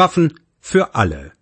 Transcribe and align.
Waffen 0.00 0.40
für 0.60 0.94
alle. 0.94 1.32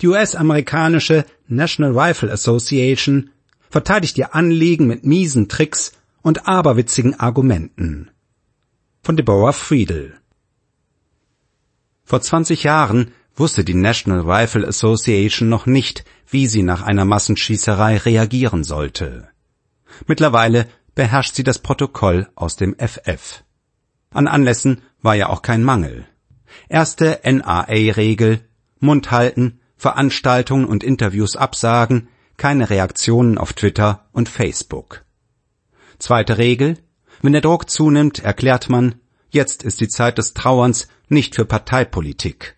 Die 0.00 0.06
US-amerikanische 0.06 1.24
National 1.48 1.98
Rifle 1.98 2.30
Association 2.30 3.30
verteidigt 3.68 4.16
ihr 4.16 4.32
Anliegen 4.32 4.86
mit 4.86 5.04
miesen 5.04 5.48
Tricks 5.48 5.92
und 6.22 6.46
aberwitzigen 6.46 7.18
Argumenten. 7.18 8.12
Von 9.02 9.16
Deborah 9.16 9.52
Friedel 9.52 10.14
Vor 12.04 12.20
20 12.20 12.62
Jahren 12.62 13.10
wusste 13.34 13.64
die 13.64 13.74
National 13.74 14.20
Rifle 14.20 14.68
Association 14.68 15.48
noch 15.48 15.66
nicht, 15.66 16.04
wie 16.28 16.46
sie 16.46 16.62
nach 16.62 16.82
einer 16.82 17.04
Massenschießerei 17.04 17.96
reagieren 17.96 18.62
sollte. 18.62 19.28
Mittlerweile 20.06 20.68
beherrscht 20.94 21.34
sie 21.34 21.42
das 21.42 21.58
Protokoll 21.58 22.28
aus 22.36 22.54
dem 22.54 22.76
FF. 22.78 23.42
An 24.10 24.28
Anlässen 24.28 24.82
war 25.02 25.16
ja 25.16 25.28
auch 25.28 25.42
kein 25.42 25.64
Mangel. 25.64 26.06
Erste 26.68 27.20
NAA-Regel 27.24 28.40
Mund 28.80 29.10
halten, 29.10 29.60
Veranstaltungen 29.76 30.64
und 30.64 30.82
Interviews 30.82 31.36
absagen, 31.36 32.08
keine 32.36 32.70
Reaktionen 32.70 33.38
auf 33.38 33.52
Twitter 33.52 34.06
und 34.12 34.28
Facebook. 34.28 35.04
Zweite 35.98 36.38
Regel 36.38 36.78
Wenn 37.22 37.32
der 37.32 37.42
Druck 37.42 37.68
zunimmt, 37.68 38.20
erklärt 38.20 38.70
man, 38.70 38.94
jetzt 39.28 39.62
ist 39.62 39.80
die 39.80 39.88
Zeit 39.88 40.16
des 40.16 40.32
Trauerns 40.32 40.88
nicht 41.08 41.34
für 41.34 41.44
Parteipolitik. 41.44 42.56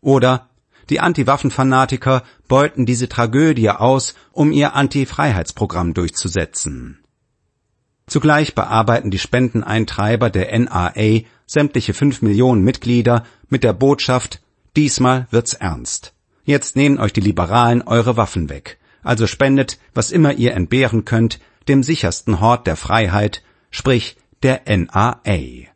Oder 0.00 0.50
die 0.90 1.00
Anti-Waffen-Fanatiker 1.00 2.22
beuten 2.48 2.84
diese 2.84 3.08
Tragödie 3.08 3.70
aus, 3.70 4.14
um 4.32 4.52
ihr 4.52 4.74
Anti-Freiheitsprogramm 4.74 5.94
durchzusetzen. 5.94 7.02
Zugleich 8.06 8.54
bearbeiten 8.54 9.10
die 9.10 9.18
Spendeneintreiber 9.18 10.28
der 10.28 10.58
NAA 10.58 11.22
sämtliche 11.52 11.94
fünf 11.94 12.22
Millionen 12.22 12.62
Mitglieder 12.62 13.24
mit 13.48 13.64
der 13.64 13.72
Botschaft, 13.72 14.42
diesmal 14.76 15.26
wird's 15.30 15.54
ernst. 15.54 16.14
Jetzt 16.44 16.76
nehmen 16.76 16.98
euch 16.98 17.12
die 17.12 17.20
Liberalen 17.20 17.82
eure 17.82 18.16
Waffen 18.16 18.48
weg. 18.48 18.78
Also 19.02 19.26
spendet, 19.26 19.78
was 19.94 20.10
immer 20.10 20.32
ihr 20.34 20.54
entbehren 20.54 21.04
könnt, 21.04 21.40
dem 21.68 21.82
sichersten 21.82 22.40
Hort 22.40 22.66
der 22.66 22.76
Freiheit, 22.76 23.42
sprich 23.70 24.16
der 24.42 24.62
NAA. 24.66 25.68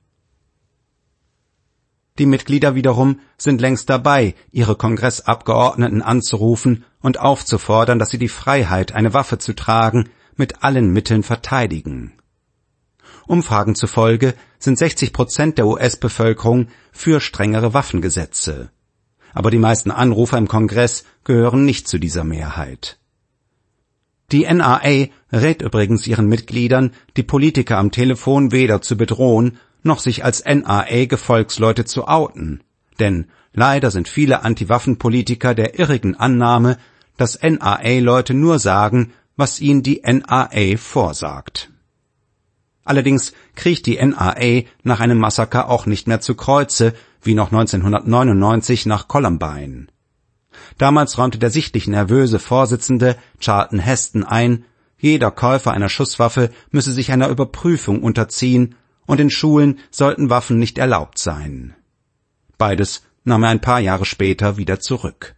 Die 2.18 2.26
Mitglieder 2.26 2.74
wiederum 2.74 3.20
sind 3.36 3.60
längst 3.60 3.90
dabei, 3.90 4.34
ihre 4.50 4.74
Kongressabgeordneten 4.74 6.02
anzurufen 6.02 6.84
und 7.00 7.20
aufzufordern, 7.20 7.98
dass 7.98 8.10
sie 8.10 8.18
die 8.18 8.28
Freiheit, 8.28 8.92
eine 8.92 9.12
Waffe 9.12 9.38
zu 9.38 9.54
tragen, 9.54 10.08
mit 10.34 10.62
allen 10.62 10.92
Mitteln 10.92 11.22
verteidigen. 11.22 12.12
Umfragen 13.26 13.74
zufolge 13.74 14.34
sind 14.58 14.78
60 14.78 15.12
Prozent 15.12 15.58
der 15.58 15.66
US-Bevölkerung 15.66 16.68
für 16.92 17.20
strengere 17.20 17.74
Waffengesetze. 17.74 18.70
Aber 19.34 19.50
die 19.50 19.58
meisten 19.58 19.90
Anrufer 19.90 20.38
im 20.38 20.48
Kongress 20.48 21.04
gehören 21.24 21.64
nicht 21.64 21.88
zu 21.88 21.98
dieser 21.98 22.24
Mehrheit. 22.24 22.98
Die 24.32 24.44
NRA 24.44 25.06
rät 25.32 25.62
übrigens 25.62 26.06
ihren 26.06 26.26
Mitgliedern, 26.26 26.92
die 27.16 27.22
Politiker 27.22 27.78
am 27.78 27.90
Telefon 27.92 28.50
weder 28.50 28.82
zu 28.82 28.96
bedrohen, 28.96 29.58
noch 29.82 30.00
sich 30.00 30.24
als 30.24 30.44
NRA-Gefolgsleute 30.44 31.84
zu 31.84 32.08
outen. 32.08 32.62
Denn 32.98 33.26
leider 33.52 33.90
sind 33.90 34.08
viele 34.08 34.42
Antiwaffenpolitiker 34.42 35.54
der 35.54 35.78
irrigen 35.78 36.16
Annahme, 36.16 36.78
dass 37.16 37.40
NRA-Leute 37.40 38.34
nur 38.34 38.58
sagen, 38.58 39.12
was 39.36 39.60
ihnen 39.60 39.82
die 39.82 40.02
NRA 40.02 40.76
vorsagt. 40.76 41.70
Allerdings 42.86 43.32
kriecht 43.56 43.84
die 43.86 43.98
NRA 43.98 44.62
nach 44.84 45.00
einem 45.00 45.18
Massaker 45.18 45.68
auch 45.68 45.86
nicht 45.86 46.06
mehr 46.06 46.20
zu 46.20 46.36
Kreuze, 46.36 46.94
wie 47.20 47.34
noch 47.34 47.52
1999 47.52 48.86
nach 48.86 49.08
Columbine. 49.08 49.88
Damals 50.78 51.18
räumte 51.18 51.38
der 51.38 51.50
sichtlich 51.50 51.88
nervöse 51.88 52.38
Vorsitzende 52.38 53.16
Charlton 53.40 53.80
Heston 53.80 54.24
ein, 54.24 54.64
jeder 54.98 55.30
Käufer 55.32 55.72
einer 55.72 55.88
Schusswaffe 55.88 56.50
müsse 56.70 56.92
sich 56.92 57.12
einer 57.12 57.28
Überprüfung 57.28 58.02
unterziehen 58.02 58.76
und 59.04 59.20
in 59.20 59.30
Schulen 59.30 59.80
sollten 59.90 60.30
Waffen 60.30 60.58
nicht 60.58 60.78
erlaubt 60.78 61.18
sein. 61.18 61.74
Beides 62.56 63.02
nahm 63.24 63.42
er 63.42 63.50
ein 63.50 63.60
paar 63.60 63.80
Jahre 63.80 64.04
später 64.04 64.56
wieder 64.56 64.78
zurück. 64.80 65.34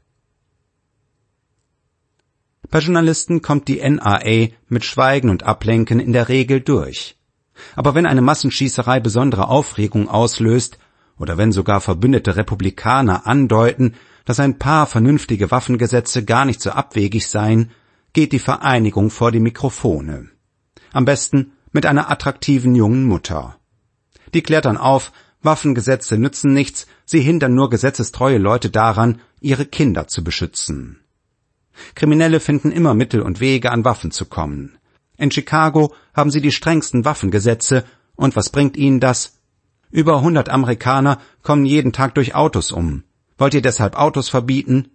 Bei 2.70 2.80
Journalisten 2.80 3.40
kommt 3.40 3.68
die 3.68 3.80
NAA 3.80 4.48
mit 4.68 4.84
Schweigen 4.84 5.30
und 5.30 5.44
Ablenken 5.44 5.98
in 5.98 6.12
der 6.12 6.28
Regel 6.28 6.60
durch. 6.60 7.17
Aber 7.76 7.94
wenn 7.94 8.06
eine 8.06 8.22
Massenschießerei 8.22 9.00
besondere 9.00 9.48
Aufregung 9.48 10.08
auslöst, 10.08 10.78
oder 11.18 11.36
wenn 11.36 11.52
sogar 11.52 11.80
verbündete 11.80 12.36
Republikaner 12.36 13.26
andeuten, 13.26 13.94
dass 14.24 14.40
ein 14.40 14.58
paar 14.58 14.86
vernünftige 14.86 15.50
Waffengesetze 15.50 16.24
gar 16.24 16.44
nicht 16.44 16.60
so 16.60 16.70
abwegig 16.70 17.28
seien, 17.28 17.70
geht 18.12 18.32
die 18.32 18.38
Vereinigung 18.38 19.10
vor 19.10 19.32
die 19.32 19.40
Mikrofone. 19.40 20.28
Am 20.92 21.04
besten 21.04 21.52
mit 21.72 21.86
einer 21.86 22.10
attraktiven 22.10 22.74
jungen 22.74 23.04
Mutter. 23.04 23.56
Die 24.34 24.42
klärt 24.42 24.64
dann 24.64 24.76
auf, 24.76 25.12
Waffengesetze 25.42 26.18
nützen 26.18 26.52
nichts, 26.52 26.86
sie 27.04 27.20
hindern 27.20 27.54
nur 27.54 27.70
gesetzestreue 27.70 28.38
Leute 28.38 28.70
daran, 28.70 29.20
ihre 29.40 29.66
Kinder 29.66 30.08
zu 30.08 30.24
beschützen. 30.24 31.00
Kriminelle 31.94 32.40
finden 32.40 32.72
immer 32.72 32.94
Mittel 32.94 33.22
und 33.22 33.40
Wege, 33.40 33.70
an 33.70 33.84
Waffen 33.84 34.10
zu 34.10 34.26
kommen. 34.26 34.77
In 35.18 35.30
Chicago 35.30 35.92
haben 36.14 36.30
sie 36.30 36.40
die 36.40 36.52
strengsten 36.52 37.04
Waffengesetze, 37.04 37.84
und 38.14 38.34
was 38.34 38.50
bringt 38.50 38.76
ihnen 38.76 39.00
das? 39.00 39.38
Über 39.90 40.22
hundert 40.22 40.48
Amerikaner 40.48 41.18
kommen 41.42 41.66
jeden 41.66 41.92
Tag 41.92 42.14
durch 42.14 42.34
Autos 42.34 42.72
um. 42.72 43.04
Wollt 43.36 43.54
ihr 43.54 43.62
deshalb 43.62 43.96
Autos 43.96 44.28
verbieten? 44.28 44.90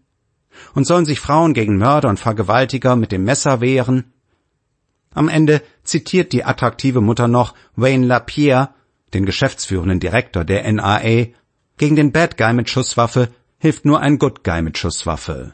Und 0.73 0.85
sollen 0.85 1.05
sich 1.05 1.19
Frauen 1.19 1.53
gegen 1.53 1.77
Mörder 1.77 2.09
und 2.09 2.19
Vergewaltiger 2.19 2.95
mit 2.95 3.11
dem 3.11 3.23
Messer 3.23 3.61
wehren? 3.61 4.13
Am 5.13 5.29
Ende 5.29 5.61
zitiert 5.83 6.31
die 6.31 6.43
attraktive 6.43 7.01
Mutter 7.01 7.27
noch 7.27 7.53
Wayne 7.75 8.05
LaPierre, 8.05 8.69
den 9.13 9.25
geschäftsführenden 9.25 9.99
Direktor 9.99 10.43
der 10.43 10.71
NAA, 10.71 11.27
gegen 11.77 11.95
den 11.95 12.11
Bad 12.11 12.37
Guy 12.37 12.53
mit 12.53 12.69
Schusswaffe 12.69 13.29
hilft 13.57 13.85
nur 13.85 13.99
ein 13.99 14.19
Good 14.19 14.43
Guy 14.43 14.61
mit 14.61 14.77
Schusswaffe. 14.77 15.53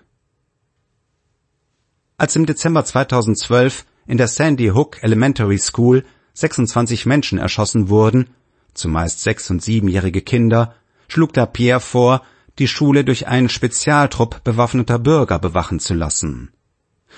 Als 2.17 2.35
im 2.35 2.45
Dezember 2.45 2.83
2012 2.83 3.85
in 4.09 4.17
der 4.17 4.27
Sandy 4.27 4.69
Hook 4.69 5.03
Elementary 5.03 5.59
School 5.59 6.03
26 6.33 7.05
Menschen 7.05 7.37
erschossen 7.37 7.89
wurden, 7.89 8.31
zumeist 8.73 9.21
sechs- 9.21 9.51
und 9.51 9.61
siebenjährige 9.61 10.21
Kinder, 10.21 10.73
schlug 11.07 11.35
LaPierre 11.35 11.79
vor, 11.79 12.23
die 12.57 12.67
Schule 12.67 13.03
durch 13.03 13.27
einen 13.27 13.49
Spezialtrupp 13.49 14.43
bewaffneter 14.43 14.97
Bürger 14.97 15.37
bewachen 15.37 15.79
zu 15.79 15.93
lassen. 15.93 16.51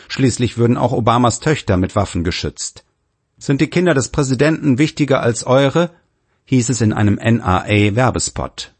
Schließlich 0.09 0.57
würden 0.57 0.75
auch 0.75 0.91
Obamas 0.91 1.39
Töchter 1.39 1.77
mit 1.77 1.95
Waffen 1.95 2.25
geschützt. 2.25 2.83
Sind 3.37 3.61
die 3.61 3.69
Kinder 3.69 3.93
des 3.93 4.09
Präsidenten 4.09 4.77
wichtiger 4.77 5.21
als 5.21 5.45
eure? 5.45 5.91
hieß 6.43 6.67
es 6.67 6.81
in 6.81 6.91
einem 6.91 7.15
NRA-Werbespot. 7.15 8.73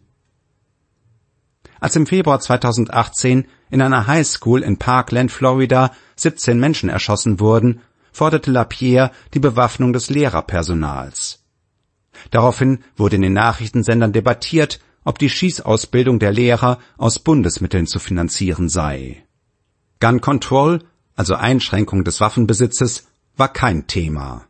Als 1.79 1.95
im 1.95 2.05
Februar 2.05 2.41
2018 2.41 3.45
in 3.69 3.81
einer 3.81 4.05
Highschool 4.05 4.63
in 4.63 4.77
Parkland, 4.77 5.31
Florida, 5.31 5.91
17 6.17 6.59
Menschen 6.59 6.89
erschossen 6.89 7.39
wurden, 7.39 7.79
forderte 8.11 8.51
Lapierre 8.51 9.11
die 9.33 9.39
Bewaffnung 9.39 9.93
des 9.93 10.09
Lehrerpersonals. 10.09 11.39
Daraufhin 12.29 12.79
wurde 12.95 13.15
in 13.15 13.21
den 13.21 13.33
Nachrichtensendern 13.33 14.13
debattiert, 14.13 14.79
ob 15.03 15.17
die 15.17 15.29
Schießausbildung 15.29 16.19
der 16.19 16.31
Lehrer 16.31 16.79
aus 16.97 17.19
Bundesmitteln 17.19 17.87
zu 17.87 17.99
finanzieren 17.99 18.69
sei. 18.69 19.23
Gun 19.99 20.21
Control, 20.21 20.83
also 21.15 21.35
Einschränkung 21.35 22.03
des 22.03 22.19
Waffenbesitzes, 22.19 23.07
war 23.37 23.51
kein 23.51 23.87
Thema. 23.87 24.45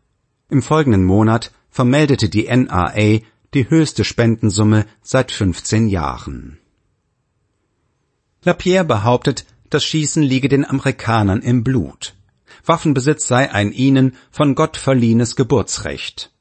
Im 0.49 0.61
folgenden 0.61 1.05
Monat 1.05 1.51
vermeldete 1.69 2.29
die 2.29 2.47
NRA 2.47 3.19
die 3.53 3.69
höchste 3.69 4.03
Spendensumme 4.03 4.85
seit 5.01 5.31
15 5.31 5.87
Jahren. 5.87 6.57
Lapierre 8.43 8.85
behauptet, 8.85 9.45
das 9.69 9.83
Schießen 9.85 10.23
liege 10.23 10.49
den 10.49 10.65
Amerikanern 10.65 11.41
im 11.41 11.63
Blut. 11.63 12.15
Waffenbesitz 12.65 13.27
sei 13.27 13.51
ein 13.51 13.71
ihnen 13.71 14.15
von 14.31 14.55
Gott 14.55 14.77
verliehenes 14.77 15.35
Geburtsrecht. 15.35 16.31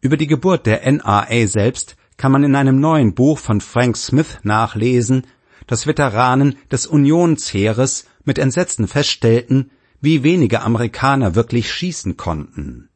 Über 0.00 0.16
die 0.16 0.26
Geburt 0.26 0.66
der 0.66 0.90
NRA 0.90 1.46
selbst 1.46 1.96
kann 2.16 2.32
man 2.32 2.44
in 2.44 2.54
einem 2.54 2.80
neuen 2.80 3.14
Buch 3.14 3.38
von 3.38 3.60
Frank 3.60 3.96
Smith 3.96 4.38
nachlesen, 4.42 5.26
dass 5.66 5.86
Veteranen 5.86 6.56
des 6.70 6.86
Unionsheeres 6.86 8.06
mit 8.24 8.38
Entsetzen 8.38 8.88
feststellten, 8.88 9.70
wie 10.00 10.22
wenige 10.22 10.62
Amerikaner 10.62 11.34
wirklich 11.34 11.72
schießen 11.72 12.16
konnten. 12.16 12.88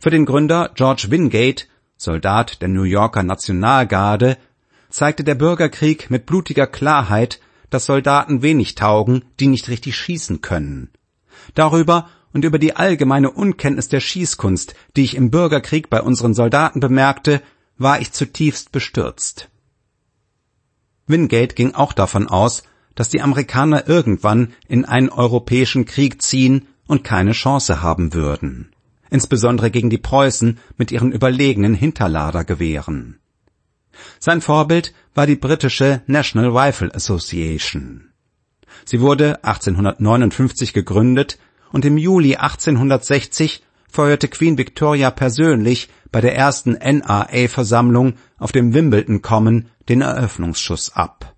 Für 0.00 0.10
den 0.10 0.24
Gründer 0.24 0.70
George 0.74 1.06
Wingate, 1.10 1.66
Soldat 1.96 2.62
der 2.62 2.68
New 2.68 2.82
Yorker 2.84 3.22
Nationalgarde, 3.22 4.38
zeigte 4.88 5.24
der 5.24 5.34
Bürgerkrieg 5.34 6.10
mit 6.10 6.26
blutiger 6.26 6.66
Klarheit, 6.66 7.40
dass 7.70 7.86
Soldaten 7.86 8.42
wenig 8.42 8.76
taugen, 8.76 9.24
die 9.40 9.48
nicht 9.48 9.68
richtig 9.68 9.96
schießen 9.96 10.40
können. 10.40 10.90
Darüber 11.54 12.08
und 12.32 12.44
über 12.44 12.58
die 12.58 12.76
allgemeine 12.76 13.30
Unkenntnis 13.30 13.88
der 13.88 14.00
Schießkunst, 14.00 14.74
die 14.96 15.04
ich 15.04 15.14
im 15.14 15.30
Bürgerkrieg 15.30 15.90
bei 15.90 16.02
unseren 16.02 16.34
Soldaten 16.34 16.80
bemerkte, 16.80 17.42
war 17.78 18.00
ich 18.00 18.12
zutiefst 18.12 18.72
bestürzt. 18.72 19.50
Wingate 21.06 21.54
ging 21.54 21.74
auch 21.74 21.92
davon 21.92 22.26
aus, 22.28 22.62
dass 22.94 23.08
die 23.08 23.20
Amerikaner 23.20 23.88
irgendwann 23.88 24.52
in 24.68 24.84
einen 24.84 25.10
europäischen 25.10 25.84
Krieg 25.84 26.22
ziehen 26.22 26.66
und 26.86 27.04
keine 27.04 27.32
Chance 27.32 27.82
haben 27.82 28.14
würden, 28.14 28.72
insbesondere 29.10 29.70
gegen 29.70 29.90
die 29.90 29.98
Preußen 29.98 30.58
mit 30.76 30.92
ihren 30.92 31.12
überlegenen 31.12 31.74
Hinterladergewehren. 31.74 33.18
Sein 34.18 34.40
Vorbild 34.40 34.92
war 35.14 35.26
die 35.26 35.36
britische 35.36 36.02
National 36.06 36.56
Rifle 36.56 36.94
Association. 36.94 38.10
Sie 38.84 39.00
wurde 39.00 39.44
1859 39.44 40.72
gegründet 40.72 41.38
und 41.72 41.84
im 41.84 41.98
Juli 41.98 42.36
1860 42.36 43.62
feuerte 43.90 44.28
Queen 44.28 44.58
Victoria 44.58 45.10
persönlich 45.10 45.88
bei 46.10 46.20
der 46.20 46.36
ersten 46.36 46.72
NRA-Versammlung 46.74 48.14
auf 48.38 48.52
dem 48.52 48.74
Wimbledon 48.74 49.22
Common 49.22 49.66
den 49.88 50.00
Eröffnungsschuss 50.00 50.94
ab. 50.94 51.34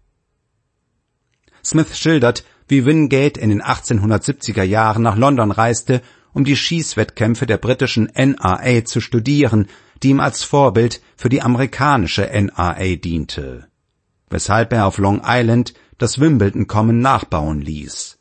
Smith 1.65 1.99
schildert, 1.99 2.44
wie 2.69 2.85
Wingate 2.85 3.41
in 3.41 3.50
den 3.50 3.62
1870er 3.62 4.62
Jahren 4.62 5.03
nach 5.03 5.17
London 5.17 5.50
reiste, 5.50 6.03
um 6.33 6.44
die 6.44 6.56
Schießwettkämpfe 6.56 7.47
der 7.47 7.59
britischen 7.59 8.11
NRA 8.15 8.85
zu 8.85 9.00
studieren, 9.00 9.69
die 10.03 10.11
ihm 10.11 10.21
als 10.21 10.44
Vorbild 10.44 11.00
für 11.17 11.29
die 11.29 11.43
amerikanische 11.43 12.29
NRA 12.31 12.97
diente, 12.97 13.67
weshalb 14.29 14.73
er 14.73 14.87
auf 14.87 14.99
Long 14.99 15.23
Island 15.25 15.75
das 15.98 16.20
Wimbledon 16.20 16.66
Common 16.66 17.00
nachbauen 17.00 17.60
ließ. 17.60 18.19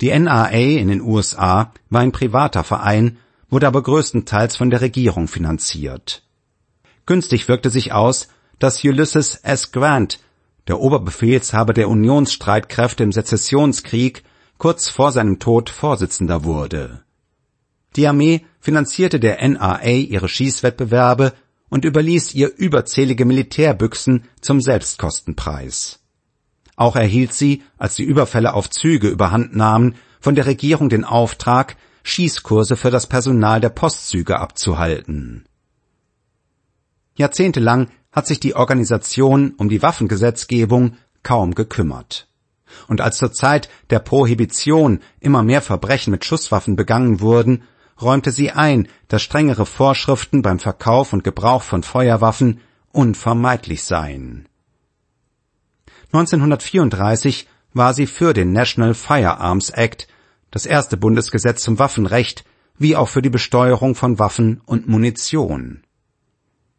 Die 0.00 0.10
NRA 0.10 0.50
in 0.50 0.88
den 0.88 1.00
USA 1.00 1.72
war 1.88 2.00
ein 2.02 2.12
privater 2.12 2.64
Verein, 2.64 3.18
wurde 3.48 3.66
aber 3.66 3.82
größtenteils 3.82 4.56
von 4.56 4.70
der 4.70 4.82
Regierung 4.82 5.28
finanziert. 5.28 6.22
Günstig 7.06 7.48
wirkte 7.48 7.70
sich 7.70 7.92
aus, 7.92 8.28
dass 8.58 8.84
Ulysses 8.84 9.36
S. 9.36 9.72
Grant, 9.72 10.20
der 10.68 10.80
Oberbefehlshaber 10.80 11.72
der 11.72 11.88
Unionsstreitkräfte 11.88 13.04
im 13.04 13.12
Sezessionskrieg, 13.12 14.24
kurz 14.58 14.88
vor 14.88 15.12
seinem 15.12 15.38
Tod 15.38 15.70
Vorsitzender 15.70 16.44
wurde. 16.44 17.04
Die 17.94 18.06
Armee 18.06 18.44
finanzierte 18.60 19.20
der 19.20 19.40
NRA 19.46 19.88
ihre 19.88 20.28
Schießwettbewerbe 20.28 21.32
und 21.68 21.84
überließ 21.84 22.34
ihr 22.34 22.56
überzählige 22.56 23.24
Militärbüchsen 23.24 24.24
zum 24.40 24.60
Selbstkostenpreis. 24.60 26.00
Auch 26.76 26.96
erhielt 26.96 27.32
sie, 27.32 27.62
als 27.78 27.96
die 27.96 28.04
Überfälle 28.04 28.54
auf 28.54 28.70
Züge 28.70 29.08
überhand 29.08 29.56
nahmen, 29.56 29.94
von 30.20 30.34
der 30.34 30.46
Regierung 30.46 30.88
den 30.88 31.04
Auftrag, 31.04 31.76
Schießkurse 32.02 32.76
für 32.76 32.90
das 32.90 33.06
Personal 33.06 33.60
der 33.60 33.70
Postzüge 33.70 34.38
abzuhalten. 34.38 35.44
Jahrzehntelang 37.16 37.88
hat 38.12 38.26
sich 38.26 38.38
die 38.38 38.54
Organisation 38.54 39.54
um 39.56 39.68
die 39.68 39.82
Waffengesetzgebung 39.82 40.96
kaum 41.22 41.54
gekümmert. 41.54 42.28
Und 42.88 43.00
als 43.00 43.16
zur 43.16 43.32
Zeit 43.32 43.68
der 43.90 43.98
Prohibition 43.98 45.00
immer 45.20 45.42
mehr 45.42 45.62
Verbrechen 45.62 46.10
mit 46.10 46.24
Schusswaffen 46.24 46.76
begangen 46.76 47.20
wurden, 47.20 47.62
räumte 48.00 48.30
sie 48.30 48.50
ein, 48.50 48.88
dass 49.08 49.22
strengere 49.22 49.66
Vorschriften 49.66 50.42
beim 50.42 50.58
Verkauf 50.58 51.12
und 51.12 51.24
Gebrauch 51.24 51.62
von 51.62 51.82
Feuerwaffen 51.82 52.60
unvermeidlich 52.92 53.84
seien. 53.84 54.48
1934 56.12 57.46
war 57.72 57.94
sie 57.94 58.06
für 58.06 58.32
den 58.32 58.52
National 58.52 58.94
Firearms 58.94 59.70
Act, 59.70 60.08
das 60.50 60.64
erste 60.64 60.96
Bundesgesetz 60.96 61.62
zum 61.62 61.78
Waffenrecht, 61.78 62.44
wie 62.78 62.96
auch 62.96 63.08
für 63.08 63.22
die 63.22 63.30
Besteuerung 63.30 63.94
von 63.94 64.18
Waffen 64.18 64.60
und 64.64 64.88
Munition. 64.88 65.82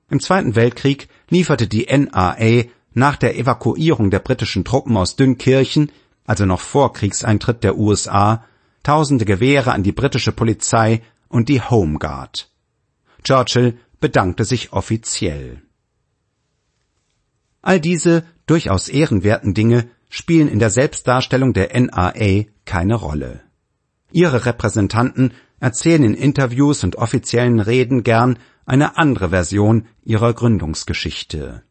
Im 0.09 0.19
Zweiten 0.19 0.55
Weltkrieg 0.55 1.09
lieferte 1.29 1.67
die 1.67 1.87
NRA 1.87 2.63
nach 2.93 3.15
der 3.17 3.37
Evakuierung 3.37 4.09
der 4.09 4.19
britischen 4.19 4.63
Truppen 4.63 4.95
aus 4.97 5.15
Dünkirchen, 5.15 5.91
also 6.25 6.45
noch 6.45 6.61
vor 6.61 6.93
Kriegseintritt 6.93 7.63
der 7.63 7.77
USA, 7.77 8.43
tausende 8.87 9.25
Gewehre 9.25 9.73
an 9.73 9.83
die 9.83 9.91
britische 9.91 10.31
Polizei 10.31 11.01
und 11.27 11.49
die 11.49 11.59
Home 11.59 11.99
Guard. 11.99 12.49
Churchill 13.21 13.77
bedankte 13.99 14.45
sich 14.45 14.71
offiziell. 14.71 15.61
All 17.61 17.81
diese 17.81 18.23
durchaus 18.45 18.87
ehrenwerten 18.87 19.53
Dinge 19.53 19.89
spielen 20.07 20.47
in 20.47 20.59
der 20.59 20.69
Selbstdarstellung 20.69 21.51
der 21.51 21.75
NRA 21.75 22.45
keine 22.63 22.95
Rolle. 22.95 23.41
Ihre 24.13 24.45
Repräsentanten 24.45 25.33
erzählen 25.59 26.05
in 26.05 26.13
Interviews 26.13 26.85
und 26.85 26.95
offiziellen 26.95 27.59
Reden 27.59 28.03
gern 28.03 28.39
eine 28.65 28.97
andere 28.97 29.31
Version 29.31 29.87
ihrer 30.05 30.33
Gründungsgeschichte. 30.33 31.61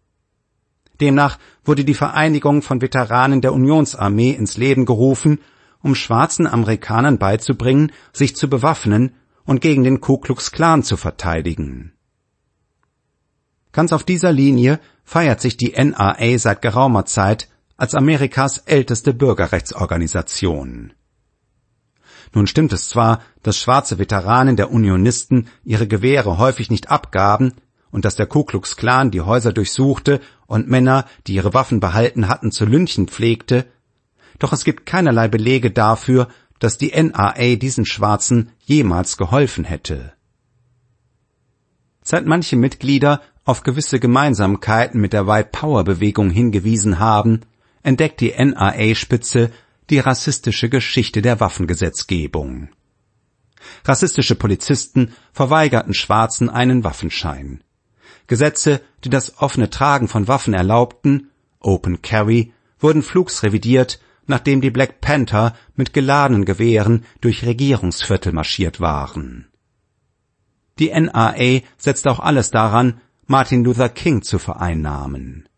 Demnach 1.01 1.39
wurde 1.65 1.87
die 1.87 1.95
Vereinigung 1.95 2.61
von 2.61 2.83
Veteranen 2.83 3.41
der 3.41 3.55
Unionsarmee 3.55 4.33
ins 4.33 4.59
Leben 4.59 4.85
gerufen, 4.85 5.39
um 5.82 5.94
schwarzen 5.94 6.46
Amerikanern 6.46 7.19
beizubringen, 7.19 7.93
sich 8.12 8.37
zu 8.37 8.49
bewaffnen 8.49 9.14
und 9.44 9.61
gegen 9.61 9.84
den 9.84 10.00
Ku 10.00 10.19
Klux 10.19 10.52
Klan 10.52 10.82
zu 10.82 10.96
verteidigen. 10.96 11.93
Ganz 13.73 13.93
auf 13.93 14.05
dieser 14.05 14.32
Linie 14.32 14.81
feiert 15.05 15.40
sich 15.40 15.56
die 15.56 15.75
NRA 15.75 16.38
seit 16.38 16.62
geraumer 16.62 17.05
Zeit 17.05 17.49
als 17.76 17.94
Amerikas 17.94 18.58
älteste 18.58 19.12
Bürgerrechtsorganisation. 19.12 20.94
Nun 22.34 22.46
stimmt 22.46 22.73
es 22.73 22.88
zwar, 22.88 23.23
dass 23.43 23.58
schwarze 23.58 23.99
Veteranen 23.99 24.56
der 24.56 24.70
Unionisten 24.70 25.49
ihre 25.64 25.87
Gewehre 25.87 26.38
häufig 26.38 26.70
nicht 26.70 26.90
abgaben 26.90 27.52
und 27.90 28.05
dass 28.05 28.17
der 28.17 28.26
Ku 28.26 28.44
Klux 28.44 28.76
Klan 28.76 29.11
die 29.11 29.20
Häuser 29.20 29.52
durchsuchte 29.52 30.20
und 30.46 30.69
Männer, 30.69 31.06
die 31.26 31.34
ihre 31.34 31.55
Waffen 31.55 31.81
behalten 31.81 32.28
hatten, 32.28 32.50
zu 32.50 32.64
lynchen 32.64 33.08
pflegte, 33.08 33.67
doch 34.38 34.53
es 34.53 34.65
gibt 34.65 34.87
keinerlei 34.87 35.29
Belege 35.29 35.71
dafür, 35.71 36.29
dass 36.59 36.79
die 36.79 36.93
NRA 36.93 37.56
diesen 37.56 37.85
Schwarzen 37.85 38.50
jemals 38.65 39.17
geholfen 39.17 39.65
hätte. 39.65 40.12
Seit 42.03 42.27
manche 42.27 42.56
Mitglieder 42.56 43.21
auf 43.44 43.62
gewisse 43.62 44.00
Gemeinsamkeiten 44.00 45.00
mit 45.00 45.12
der 45.12 45.27
White 45.27 45.50
Power 45.53 45.85
Bewegung 45.85 46.31
hingewiesen 46.31 46.99
haben, 46.99 47.41
entdeckt 47.83 48.21
die 48.21 48.33
NRA-Spitze 48.33 49.50
die 49.91 50.00
rassistische 50.00 50.69
Geschichte 50.69 51.23
der 51.23 51.38
Waffengesetzgebung. 51.41 52.69
Rassistische 53.85 54.35
Polizisten 54.35 55.12
verweigerten 55.33 55.94
Schwarzen 55.94 56.50
einen 56.50 56.85
Waffenschein. 56.85 57.62
Gesetze, 58.27 58.81
die 59.05 59.11
das 59.11 59.38
offene 59.38 59.71
Tragen 59.71 60.09
von 60.09 60.27
Waffen 60.27 60.55
erlaubten, 60.55 61.31
Open 61.61 62.03
Carry, 62.03 62.53
wurden 62.79 63.02
flugs 63.02 63.43
revidiert, 63.43 64.00
nachdem 64.26 64.61
die 64.61 64.71
Black 64.71 65.00
Panther 65.00 65.54
mit 65.75 65.92
geladenen 65.92 66.45
Gewehren 66.45 67.04
durch 67.21 67.45
Regierungsviertel 67.45 68.33
marschiert 68.33 68.80
waren. 68.80 69.47
Die 70.78 70.90
NRA 70.90 71.61
setzt 71.78 72.06
auch 72.06 72.21
alles 72.21 72.50
daran, 72.50 73.00
Martin 73.26 73.64
Luther 73.64 73.88
King 73.88 74.23
zu 74.23 74.38
vereinnahmen 74.38 75.49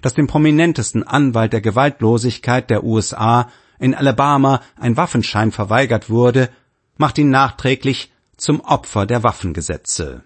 dass 0.00 0.14
dem 0.14 0.26
prominentesten 0.26 1.02
Anwalt 1.02 1.52
der 1.52 1.60
Gewaltlosigkeit 1.60 2.70
der 2.70 2.84
USA 2.84 3.50
in 3.78 3.94
Alabama 3.94 4.60
ein 4.78 4.96
Waffenschein 4.96 5.52
verweigert 5.52 6.08
wurde, 6.08 6.48
macht 6.96 7.18
ihn 7.18 7.30
nachträglich 7.30 8.12
zum 8.36 8.60
Opfer 8.60 9.06
der 9.06 9.22
Waffengesetze. 9.22 10.22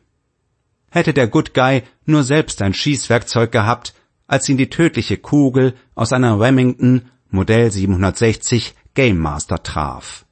Hätte 0.90 1.12
der 1.12 1.26
Good 1.26 1.54
Guy 1.54 1.82
nur 2.04 2.22
selbst 2.22 2.62
ein 2.62 2.74
Schießwerkzeug 2.74 3.50
gehabt, 3.50 3.94
als 4.26 4.48
ihn 4.48 4.56
die 4.56 4.70
tödliche 4.70 5.16
Kugel 5.16 5.74
aus 5.94 6.12
einer 6.12 6.38
Remington 6.40 7.10
Modell 7.30 7.70
760 7.70 8.74
Game 8.94 9.18
Master 9.18 9.62
traf. 9.62 10.24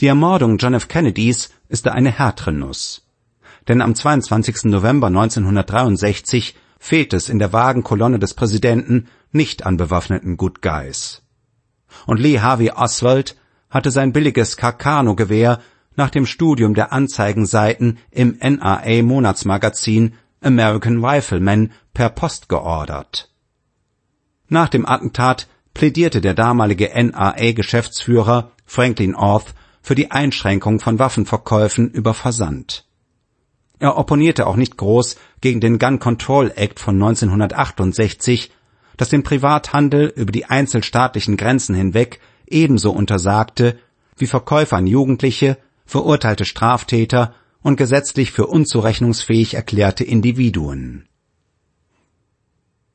Die 0.00 0.06
Ermordung 0.06 0.58
John 0.58 0.74
F. 0.74 0.88
Kennedys 0.88 1.50
ist 1.68 1.88
eine 1.88 2.10
härtere 2.10 2.52
Nuss. 2.52 3.06
Denn 3.68 3.80
am 3.80 3.94
22. 3.94 4.64
November 4.64 5.06
1963 5.06 6.54
fehlt 6.78 7.14
es 7.14 7.28
in 7.28 7.38
der 7.38 7.52
Wagenkolonne 7.52 8.18
des 8.18 8.34
Präsidenten 8.34 9.08
nicht 9.32 9.64
an 9.64 9.76
bewaffneten 9.76 10.36
Good 10.36 10.60
Guys. 10.62 11.22
Und 12.06 12.20
Lee 12.20 12.40
Harvey 12.40 12.70
Oswald 12.70 13.36
hatte 13.70 13.90
sein 13.90 14.12
billiges 14.12 14.56
Carcano-Gewehr 14.56 15.60
nach 15.96 16.10
dem 16.10 16.26
Studium 16.26 16.74
der 16.74 16.92
Anzeigenseiten 16.92 17.98
im 18.10 18.36
NRA-Monatsmagazin 18.38 20.14
American 20.40 21.04
Rifleman 21.04 21.72
per 21.94 22.10
Post 22.10 22.48
geordert. 22.48 23.33
Nach 24.48 24.68
dem 24.68 24.86
Attentat 24.86 25.48
plädierte 25.72 26.20
der 26.20 26.34
damalige 26.34 26.90
NRA-Geschäftsführer 26.94 28.52
Franklin 28.64 29.14
Orth 29.14 29.54
für 29.82 29.94
die 29.94 30.10
Einschränkung 30.10 30.80
von 30.80 30.98
Waffenverkäufen 30.98 31.90
über 31.90 32.14
Versand. 32.14 32.86
Er 33.78 33.98
opponierte 33.98 34.46
auch 34.46 34.56
nicht 34.56 34.76
groß 34.76 35.16
gegen 35.40 35.60
den 35.60 35.78
Gun 35.78 35.98
Control 35.98 36.52
Act 36.54 36.80
von 36.80 36.94
1968, 36.94 38.50
das 38.96 39.08
den 39.08 39.24
Privathandel 39.24 40.12
über 40.14 40.32
die 40.32 40.46
einzelstaatlichen 40.46 41.36
Grenzen 41.36 41.74
hinweg 41.74 42.20
ebenso 42.46 42.92
untersagte 42.92 43.78
wie 44.16 44.26
Verkäufe 44.26 44.76
an 44.76 44.86
Jugendliche, 44.86 45.58
verurteilte 45.84 46.44
Straftäter 46.44 47.34
und 47.62 47.76
gesetzlich 47.76 48.30
für 48.30 48.46
unzurechnungsfähig 48.46 49.54
erklärte 49.54 50.04
Individuen. 50.04 51.08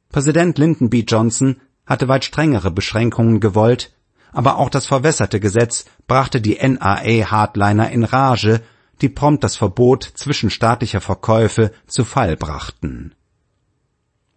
Präsident 0.10 0.58
Lyndon 0.58 0.90
B. 0.90 1.04
Johnson 1.08 1.62
hatte 1.86 2.08
weit 2.08 2.26
strengere 2.26 2.72
Beschränkungen 2.72 3.40
gewollt, 3.40 3.94
aber 4.32 4.58
auch 4.58 4.70
das 4.70 4.86
verwässerte 4.86 5.40
Gesetz 5.40 5.86
brachte 6.08 6.42
die 6.42 6.58
NRA-Hardliner 6.58 7.92
in 7.92 8.04
Rage, 8.04 8.62
die 9.02 9.10
prompt 9.10 9.44
das 9.44 9.56
Verbot 9.56 10.04
zwischenstaatlicher 10.04 11.02
Verkäufe 11.02 11.72
zu 11.88 12.06
Fall 12.06 12.36
brachten. 12.36 13.14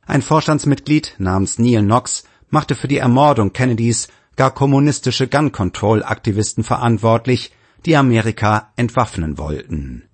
Ein 0.06 0.22
Vorstandsmitglied 0.22 1.14
namens 1.18 1.58
Neil 1.58 1.82
Knox 1.82 2.24
machte 2.50 2.74
für 2.74 2.88
die 2.88 2.98
Ermordung 2.98 3.52
Kennedys 3.52 4.08
gar 4.36 4.50
kommunistische 4.50 5.26
Gun-Control-Aktivisten 5.26 6.64
verantwortlich, 6.64 7.52
die 7.86 7.96
Amerika 7.96 8.72
entwaffnen 8.76 9.38
wollten. 9.38 10.08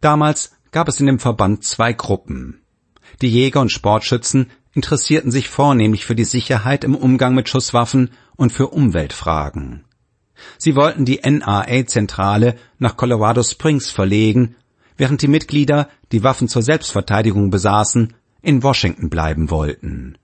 Damals 0.00 0.52
gab 0.70 0.88
es 0.88 1.00
in 1.00 1.06
dem 1.06 1.18
Verband 1.18 1.64
zwei 1.64 1.92
Gruppen. 1.92 2.62
Die 3.20 3.28
Jäger 3.28 3.60
und 3.60 3.72
Sportschützen 3.72 4.50
interessierten 4.74 5.30
sich 5.30 5.48
vornehmlich 5.48 6.06
für 6.06 6.14
die 6.14 6.24
Sicherheit 6.24 6.84
im 6.84 6.94
Umgang 6.94 7.34
mit 7.34 7.48
Schusswaffen 7.48 8.10
und 8.36 8.52
für 8.52 8.68
Umweltfragen. 8.68 9.84
Sie 10.56 10.76
wollten 10.76 11.04
die 11.04 11.20
NRA-Zentrale 11.24 12.56
nach 12.78 12.96
Colorado 12.96 13.42
Springs 13.42 13.90
verlegen, 13.90 14.54
während 14.96 15.22
die 15.22 15.28
Mitglieder, 15.28 15.88
die 16.12 16.22
Waffen 16.22 16.48
zur 16.48 16.62
Selbstverteidigung 16.62 17.50
besaßen, 17.50 18.14
in 18.40 18.62
Washington 18.62 19.10
bleiben 19.10 19.50
wollten. 19.50 20.16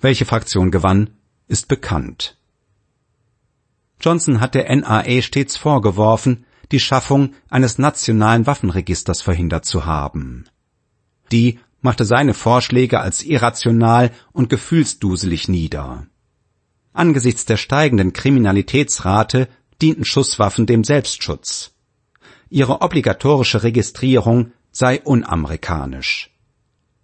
Welche 0.00 0.24
Fraktion 0.24 0.70
gewann, 0.70 1.10
ist 1.46 1.68
bekannt. 1.68 2.36
Johnson 4.00 4.40
hat 4.40 4.54
der 4.54 4.68
NRA 4.68 5.22
stets 5.22 5.56
vorgeworfen, 5.56 6.44
die 6.72 6.80
Schaffung 6.80 7.34
eines 7.48 7.78
nationalen 7.78 8.46
Waffenregisters 8.46 9.20
verhindert 9.20 9.64
zu 9.64 9.84
haben. 9.84 10.44
Die 11.32 11.58
machte 11.80 12.04
seine 12.04 12.34
Vorschläge 12.34 13.00
als 13.00 13.22
irrational 13.22 14.10
und 14.32 14.48
gefühlsduselig 14.48 15.48
nieder. 15.48 16.06
Angesichts 16.92 17.44
der 17.44 17.56
steigenden 17.56 18.12
Kriminalitätsrate 18.12 19.48
dienten 19.80 20.04
Schusswaffen 20.04 20.66
dem 20.66 20.84
Selbstschutz. 20.84 21.72
Ihre 22.48 22.82
obligatorische 22.82 23.62
Registrierung 23.62 24.52
sei 24.72 25.00
unamerikanisch. 25.00 26.30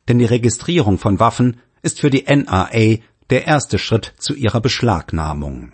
Denn 0.09 0.19
die 0.19 0.25
Registrierung 0.25 0.99
von 0.99 1.19
Waffen 1.21 1.61
ist 1.83 2.01
für 2.01 2.11
die 2.11 2.27
NRA 2.27 2.99
der 3.31 3.47
erste 3.47 3.79
Schritt 3.79 4.13
zu 4.19 4.35
ihrer 4.35 4.61
Beschlagnahmung. 4.61 5.73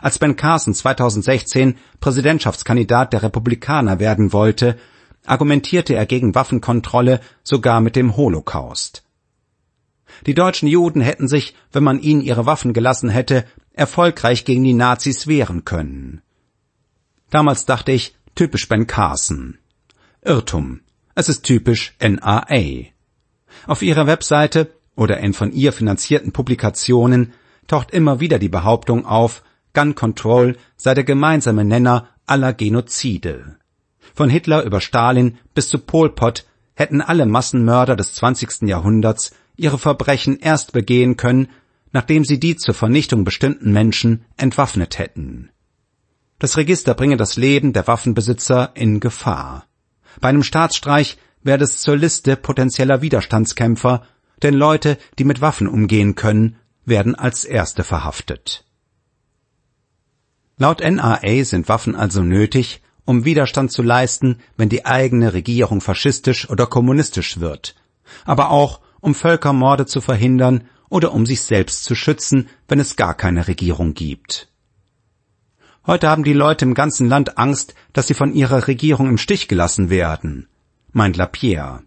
Als 0.00 0.18
Ben 0.18 0.36
Carson 0.36 0.74
2016 0.74 1.76
Präsidentschaftskandidat 2.00 3.12
der 3.12 3.22
Republikaner 3.22 4.00
werden 4.00 4.32
wollte, 4.32 4.78
argumentierte 5.26 5.94
er 5.94 6.06
gegen 6.06 6.34
Waffenkontrolle 6.34 7.20
sogar 7.42 7.80
mit 7.80 7.96
dem 7.96 8.16
Holocaust. 8.16 9.04
Die 10.26 10.34
deutschen 10.34 10.68
Juden 10.68 11.00
hätten 11.00 11.28
sich, 11.28 11.54
wenn 11.72 11.84
man 11.84 12.00
ihnen 12.00 12.20
ihre 12.20 12.46
Waffen 12.46 12.72
gelassen 12.72 13.08
hätte, 13.08 13.44
erfolgreich 13.72 14.44
gegen 14.44 14.64
die 14.64 14.74
Nazis 14.74 15.26
wehren 15.26 15.64
können. 15.64 16.22
Damals 17.30 17.64
dachte 17.64 17.92
ich, 17.92 18.14
typisch 18.34 18.68
Ben 18.68 18.86
Carson. 18.86 19.58
Irrtum. 20.22 20.80
Es 21.14 21.28
ist 21.28 21.44
typisch 21.44 21.94
NRA. 21.98 22.84
Auf 23.66 23.82
ihrer 23.82 24.06
Webseite 24.06 24.74
oder 24.94 25.18
in 25.18 25.32
von 25.32 25.52
ihr 25.52 25.72
finanzierten 25.72 26.32
Publikationen 26.32 27.32
taucht 27.66 27.90
immer 27.90 28.20
wieder 28.20 28.38
die 28.38 28.48
Behauptung 28.48 29.06
auf, 29.06 29.42
Gun 29.72 29.94
Control 29.94 30.56
sei 30.76 30.94
der 30.94 31.04
gemeinsame 31.04 31.64
Nenner 31.64 32.08
aller 32.26 32.52
Genozide. 32.52 33.56
Von 34.14 34.30
Hitler 34.30 34.62
über 34.64 34.80
Stalin 34.80 35.38
bis 35.54 35.68
zu 35.68 35.78
Pol 35.78 36.10
Pot 36.10 36.46
hätten 36.74 37.00
alle 37.00 37.26
Massenmörder 37.26 37.96
des 37.96 38.14
20. 38.14 38.62
Jahrhunderts 38.62 39.32
ihre 39.56 39.78
Verbrechen 39.78 40.38
erst 40.38 40.72
begehen 40.72 41.16
können, 41.16 41.48
nachdem 41.92 42.24
sie 42.24 42.40
die 42.40 42.56
zur 42.56 42.74
Vernichtung 42.74 43.24
bestimmten 43.24 43.72
Menschen 43.72 44.24
entwaffnet 44.36 44.98
hätten. 44.98 45.50
Das 46.38 46.56
Register 46.56 46.94
bringe 46.94 47.16
das 47.16 47.36
Leben 47.36 47.72
der 47.72 47.86
Waffenbesitzer 47.86 48.72
in 48.74 48.98
Gefahr. 48.98 49.66
Bei 50.20 50.28
einem 50.28 50.42
Staatsstreich 50.42 51.18
werde 51.42 51.64
es 51.64 51.80
zur 51.80 51.96
Liste 51.96 52.36
potenzieller 52.36 53.02
Widerstandskämpfer, 53.02 54.02
denn 54.42 54.54
Leute, 54.54 54.98
die 55.18 55.24
mit 55.24 55.40
Waffen 55.40 55.68
umgehen 55.68 56.14
können, 56.14 56.56
werden 56.84 57.14
als 57.14 57.44
Erste 57.44 57.84
verhaftet. 57.84 58.64
Laut 60.58 60.80
NRA 60.80 61.44
sind 61.44 61.68
Waffen 61.68 61.94
also 61.94 62.22
nötig, 62.22 62.81
um 63.04 63.24
Widerstand 63.24 63.72
zu 63.72 63.82
leisten, 63.82 64.38
wenn 64.56 64.68
die 64.68 64.86
eigene 64.86 65.32
Regierung 65.32 65.80
faschistisch 65.80 66.48
oder 66.48 66.66
kommunistisch 66.66 67.40
wird, 67.40 67.74
aber 68.24 68.50
auch 68.50 68.80
um 69.00 69.14
Völkermorde 69.14 69.86
zu 69.86 70.00
verhindern 70.00 70.64
oder 70.88 71.12
um 71.12 71.26
sich 71.26 71.42
selbst 71.42 71.84
zu 71.84 71.94
schützen, 71.94 72.48
wenn 72.68 72.78
es 72.78 72.96
gar 72.96 73.14
keine 73.14 73.48
Regierung 73.48 73.94
gibt. 73.94 74.48
Heute 75.84 76.08
haben 76.08 76.22
die 76.22 76.32
Leute 76.32 76.64
im 76.64 76.74
ganzen 76.74 77.08
Land 77.08 77.38
Angst, 77.38 77.74
dass 77.92 78.06
sie 78.06 78.14
von 78.14 78.32
ihrer 78.32 78.68
Regierung 78.68 79.08
im 79.08 79.18
Stich 79.18 79.48
gelassen 79.48 79.90
werden, 79.90 80.48
meint 80.92 81.16
Lapierre. 81.16 81.82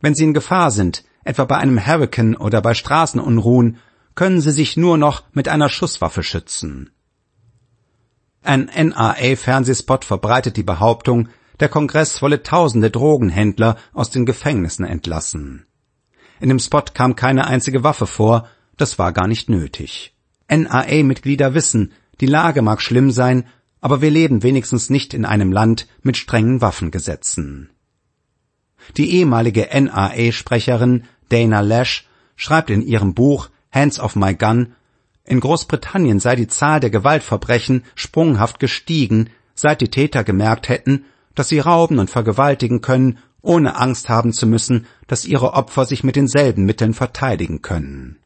Wenn 0.00 0.14
sie 0.14 0.24
in 0.24 0.34
Gefahr 0.34 0.70
sind, 0.70 1.04
etwa 1.24 1.44
bei 1.44 1.56
einem 1.56 1.84
Hurrikan 1.84 2.36
oder 2.36 2.62
bei 2.62 2.74
Straßenunruhen, 2.74 3.78
können 4.14 4.40
sie 4.40 4.52
sich 4.52 4.76
nur 4.76 4.96
noch 4.96 5.24
mit 5.32 5.48
einer 5.48 5.68
Schusswaffe 5.68 6.22
schützen. 6.22 6.90
Ein 8.42 8.68
NRA-Fernsehspot 8.74 10.04
verbreitet 10.04 10.56
die 10.56 10.62
Behauptung, 10.62 11.28
der 11.60 11.68
Kongress 11.68 12.20
wolle 12.22 12.42
tausende 12.42 12.90
Drogenhändler 12.90 13.76
aus 13.92 14.10
den 14.10 14.26
Gefängnissen 14.26 14.84
entlassen. 14.84 15.66
In 16.40 16.48
dem 16.48 16.58
Spot 16.58 16.82
kam 16.92 17.14
keine 17.14 17.46
einzige 17.46 17.84
Waffe 17.84 18.06
vor, 18.06 18.48
das 18.76 18.98
war 18.98 19.12
gar 19.12 19.28
nicht 19.28 19.48
nötig. 19.48 20.12
NRA-Mitglieder 20.48 21.54
wissen, 21.54 21.92
die 22.20 22.26
Lage 22.26 22.62
mag 22.62 22.82
schlimm 22.82 23.12
sein, 23.12 23.44
aber 23.80 24.02
wir 24.02 24.10
leben 24.10 24.42
wenigstens 24.42 24.90
nicht 24.90 25.14
in 25.14 25.24
einem 25.24 25.52
Land 25.52 25.86
mit 26.02 26.16
strengen 26.16 26.60
Waffengesetzen. 26.60 27.70
Die 28.96 29.12
ehemalige 29.12 29.68
NRA-Sprecherin 29.72 31.04
Dana 31.28 31.60
Lash 31.60 32.08
schreibt 32.34 32.70
in 32.70 32.82
ihrem 32.82 33.14
Buch 33.14 33.50
Hands 33.70 33.98
of 34.00 34.16
My 34.16 34.34
Gun 34.34 34.74
in 35.24 35.40
Großbritannien 35.40 36.20
sei 36.20 36.36
die 36.36 36.48
Zahl 36.48 36.80
der 36.80 36.90
Gewaltverbrechen 36.90 37.84
sprunghaft 37.94 38.58
gestiegen, 38.58 39.30
seit 39.54 39.80
die 39.80 39.90
Täter 39.90 40.24
gemerkt 40.24 40.68
hätten, 40.68 41.04
dass 41.34 41.48
sie 41.48 41.60
rauben 41.60 41.98
und 41.98 42.10
vergewaltigen 42.10 42.80
können, 42.80 43.18
ohne 43.40 43.76
Angst 43.76 44.08
haben 44.08 44.32
zu 44.32 44.46
müssen, 44.46 44.86
dass 45.06 45.24
ihre 45.24 45.54
Opfer 45.54 45.84
sich 45.84 46.04
mit 46.04 46.16
denselben 46.16 46.64
Mitteln 46.64 46.94
verteidigen 46.94 47.62
können. 47.62 48.18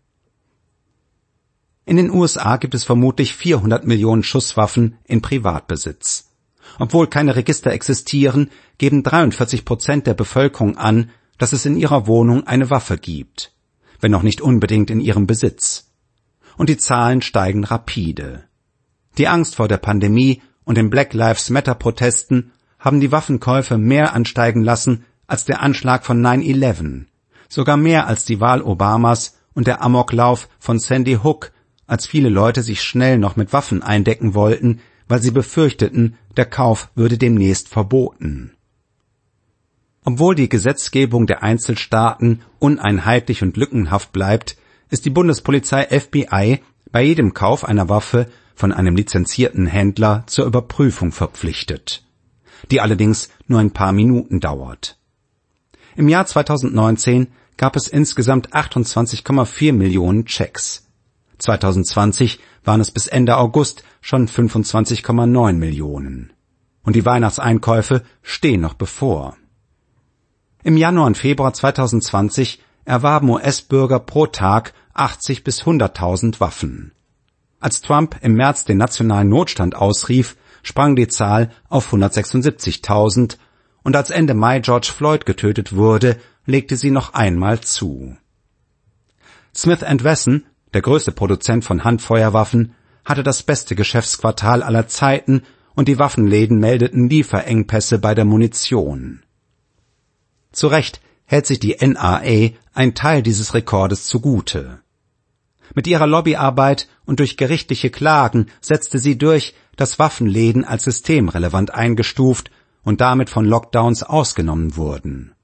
In 1.84 1.96
den 1.96 2.10
USA 2.10 2.56
gibt 2.56 2.74
es 2.74 2.84
vermutlich 2.84 3.34
400 3.34 3.86
Millionen 3.86 4.22
Schusswaffen 4.22 4.98
in 5.04 5.22
Privatbesitz. 5.22 6.30
Obwohl 6.78 7.06
keine 7.06 7.36
Register 7.36 7.70
existieren, 7.70 8.50
geben 8.78 9.02
43 9.02 9.64
Prozent 9.64 10.06
der 10.06 10.14
Bevölkerung 10.14 10.76
an, 10.76 11.10
dass 11.38 11.52
es 11.52 11.64
in 11.64 11.76
ihrer 11.76 12.06
Wohnung 12.06 12.46
eine 12.46 12.70
Waffe 12.70 12.98
gibt, 12.98 13.52
wenn 14.00 14.14
auch 14.14 14.22
nicht 14.22 14.40
unbedingt 14.40 14.90
in 14.90 15.00
ihrem 15.00 15.26
Besitz 15.26 15.85
und 16.56 16.68
die 16.68 16.76
Zahlen 16.76 17.22
steigen 17.22 17.64
rapide. 17.64 18.44
Die 19.18 19.28
Angst 19.28 19.56
vor 19.56 19.68
der 19.68 19.78
Pandemie 19.78 20.42
und 20.64 20.76
den 20.76 20.90
Black 20.90 21.14
Lives 21.14 21.50
Matter 21.50 21.74
Protesten 21.74 22.52
haben 22.78 23.00
die 23.00 23.12
Waffenkäufe 23.12 23.78
mehr 23.78 24.14
ansteigen 24.14 24.62
lassen 24.62 25.04
als 25.26 25.44
der 25.44 25.60
Anschlag 25.62 26.04
von 26.04 26.20
9-11, 26.24 27.06
sogar 27.48 27.76
mehr 27.76 28.06
als 28.06 28.24
die 28.24 28.40
Wahl 28.40 28.62
Obamas 28.62 29.36
und 29.54 29.66
der 29.66 29.82
Amoklauf 29.82 30.48
von 30.58 30.78
Sandy 30.78 31.18
Hook, 31.22 31.52
als 31.86 32.06
viele 32.06 32.28
Leute 32.28 32.62
sich 32.62 32.82
schnell 32.82 33.18
noch 33.18 33.36
mit 33.36 33.52
Waffen 33.52 33.82
eindecken 33.82 34.34
wollten, 34.34 34.80
weil 35.08 35.22
sie 35.22 35.30
befürchteten, 35.30 36.16
der 36.36 36.46
Kauf 36.46 36.90
würde 36.94 37.16
demnächst 37.16 37.68
verboten. 37.68 38.52
Obwohl 40.04 40.34
die 40.34 40.48
Gesetzgebung 40.48 41.26
der 41.26 41.42
Einzelstaaten 41.42 42.42
uneinheitlich 42.58 43.42
und 43.42 43.56
lückenhaft 43.56 44.12
bleibt, 44.12 44.56
ist 44.90 45.04
die 45.04 45.10
Bundespolizei 45.10 45.84
FBI 45.84 46.60
bei 46.92 47.02
jedem 47.02 47.34
Kauf 47.34 47.64
einer 47.64 47.88
Waffe 47.88 48.28
von 48.54 48.72
einem 48.72 48.96
lizenzierten 48.96 49.66
Händler 49.66 50.24
zur 50.26 50.46
Überprüfung 50.46 51.12
verpflichtet, 51.12 52.04
die 52.70 52.80
allerdings 52.80 53.28
nur 53.46 53.60
ein 53.60 53.72
paar 53.72 53.92
Minuten 53.92 54.40
dauert. 54.40 54.98
Im 55.96 56.08
Jahr 56.08 56.26
2019 56.26 57.28
gab 57.56 57.76
es 57.76 57.88
insgesamt 57.88 58.54
28,4 58.54 59.72
Millionen 59.72 60.26
Checks. 60.26 60.86
2020 61.38 62.40
waren 62.64 62.80
es 62.80 62.90
bis 62.90 63.06
Ende 63.06 63.36
August 63.36 63.84
schon 64.00 64.28
25,9 64.28 65.52
Millionen. 65.54 66.32
Und 66.82 66.96
die 66.96 67.04
Weihnachtseinkäufe 67.04 68.02
stehen 68.22 68.60
noch 68.60 68.74
bevor. 68.74 69.36
Im 70.62 70.76
Januar 70.76 71.06
und 71.06 71.16
Februar 71.16 71.52
2020 71.52 72.60
erwarben 72.86 73.28
US-Bürger 73.28 74.00
pro 74.00 74.26
Tag 74.26 74.72
80 74.94 75.44
bis 75.44 75.62
100.000 75.62 76.40
Waffen. 76.40 76.92
Als 77.60 77.80
Trump 77.80 78.16
im 78.22 78.34
März 78.34 78.64
den 78.64 78.78
nationalen 78.78 79.28
Notstand 79.28 79.74
ausrief, 79.74 80.36
sprang 80.62 80.96
die 80.96 81.08
Zahl 81.08 81.50
auf 81.68 81.92
176.000 81.92 83.36
und 83.82 83.96
als 83.96 84.10
Ende 84.10 84.34
Mai 84.34 84.60
George 84.60 84.92
Floyd 84.96 85.26
getötet 85.26 85.74
wurde, 85.74 86.16
legte 86.44 86.76
sie 86.76 86.90
noch 86.90 87.14
einmal 87.14 87.60
zu. 87.60 88.16
Smith 89.54 89.82
Wesson, 89.82 90.44
der 90.74 90.82
größte 90.82 91.12
Produzent 91.12 91.64
von 91.64 91.84
Handfeuerwaffen, 91.84 92.74
hatte 93.04 93.22
das 93.22 93.42
beste 93.42 93.74
Geschäftsquartal 93.74 94.62
aller 94.62 94.88
Zeiten 94.88 95.42
und 95.74 95.88
die 95.88 95.98
Waffenläden 95.98 96.58
meldeten 96.58 97.08
Lieferengpässe 97.08 97.98
bei 97.98 98.14
der 98.14 98.24
Munition. 98.24 99.22
Zu 100.52 100.66
Recht 100.68 101.00
hält 101.26 101.46
sich 101.46 101.60
die 101.60 101.76
NRA 101.78 102.50
ein 102.72 102.94
Teil 102.94 103.22
dieses 103.22 103.54
Rekordes 103.54 104.06
zugute. 104.06 104.80
Mit 105.74 105.86
ihrer 105.86 106.06
Lobbyarbeit 106.06 106.88
und 107.04 107.18
durch 107.18 107.36
gerichtliche 107.36 107.90
Klagen 107.90 108.46
setzte 108.60 108.98
sie 108.98 109.18
durch, 109.18 109.54
dass 109.76 109.98
Waffenläden 109.98 110.64
als 110.64 110.84
systemrelevant 110.84 111.74
eingestuft 111.74 112.50
und 112.82 113.00
damit 113.00 113.28
von 113.30 113.44
Lockdowns 113.44 114.02
ausgenommen 114.02 114.76
wurden. 114.76 115.34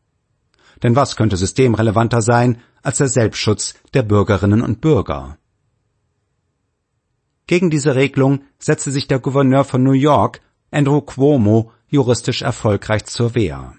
Denn 0.82 0.96
was 0.96 1.16
könnte 1.16 1.36
systemrelevanter 1.36 2.22
sein 2.22 2.60
als 2.82 2.98
der 2.98 3.08
Selbstschutz 3.08 3.74
der 3.94 4.02
Bürgerinnen 4.02 4.62
und 4.62 4.80
Bürger? 4.80 5.38
Gegen 7.46 7.70
diese 7.70 7.94
Regelung 7.94 8.44
setzte 8.58 8.90
sich 8.90 9.08
der 9.08 9.18
Gouverneur 9.18 9.64
von 9.64 9.82
New 9.82 9.92
York, 9.92 10.40
Andrew 10.70 11.00
Cuomo, 11.00 11.72
juristisch 11.88 12.42
erfolgreich 12.42 13.04
zur 13.04 13.34
Wehr. 13.34 13.74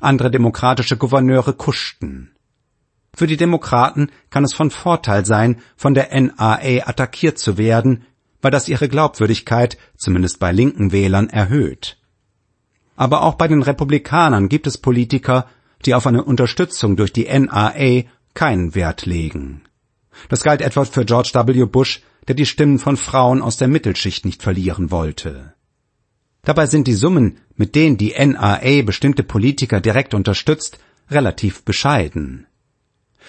Andere 0.00 0.30
demokratische 0.30 0.96
Gouverneure 0.96 1.54
kuschten. 1.54 2.32
Für 3.14 3.26
die 3.26 3.38
Demokraten 3.38 4.10
kann 4.28 4.44
es 4.44 4.52
von 4.52 4.70
Vorteil 4.70 5.24
sein, 5.24 5.58
von 5.74 5.94
der 5.94 6.12
NRA 6.12 6.86
attackiert 6.86 7.38
zu 7.38 7.56
werden, 7.56 8.04
weil 8.42 8.50
das 8.50 8.68
ihre 8.68 8.88
Glaubwürdigkeit, 8.90 9.78
zumindest 9.96 10.38
bei 10.38 10.52
linken 10.52 10.92
Wählern, 10.92 11.30
erhöht. 11.30 11.96
Aber 12.94 13.22
auch 13.22 13.34
bei 13.34 13.48
den 13.48 13.62
Republikanern 13.62 14.50
gibt 14.50 14.66
es 14.66 14.76
Politiker, 14.76 15.46
die 15.86 15.94
auf 15.94 16.06
eine 16.06 16.24
Unterstützung 16.24 16.96
durch 16.96 17.12
die 17.12 17.26
NRA 17.26 18.02
keinen 18.34 18.74
Wert 18.74 19.06
legen. 19.06 19.62
Das 20.28 20.42
galt 20.42 20.60
etwa 20.60 20.84
für 20.84 21.06
George 21.06 21.30
W. 21.32 21.64
Bush, 21.64 22.02
der 22.28 22.34
die 22.34 22.46
Stimmen 22.46 22.78
von 22.78 22.98
Frauen 22.98 23.40
aus 23.40 23.56
der 23.56 23.68
Mittelschicht 23.68 24.26
nicht 24.26 24.42
verlieren 24.42 24.90
wollte. 24.90 25.55
Dabei 26.46 26.66
sind 26.66 26.86
die 26.86 26.94
Summen, 26.94 27.38
mit 27.56 27.74
denen 27.74 27.98
die 27.98 28.14
NRA 28.14 28.82
bestimmte 28.82 29.22
Politiker 29.22 29.82
direkt 29.82 30.14
unterstützt, 30.14 30.78
relativ 31.10 31.64
bescheiden. 31.64 32.46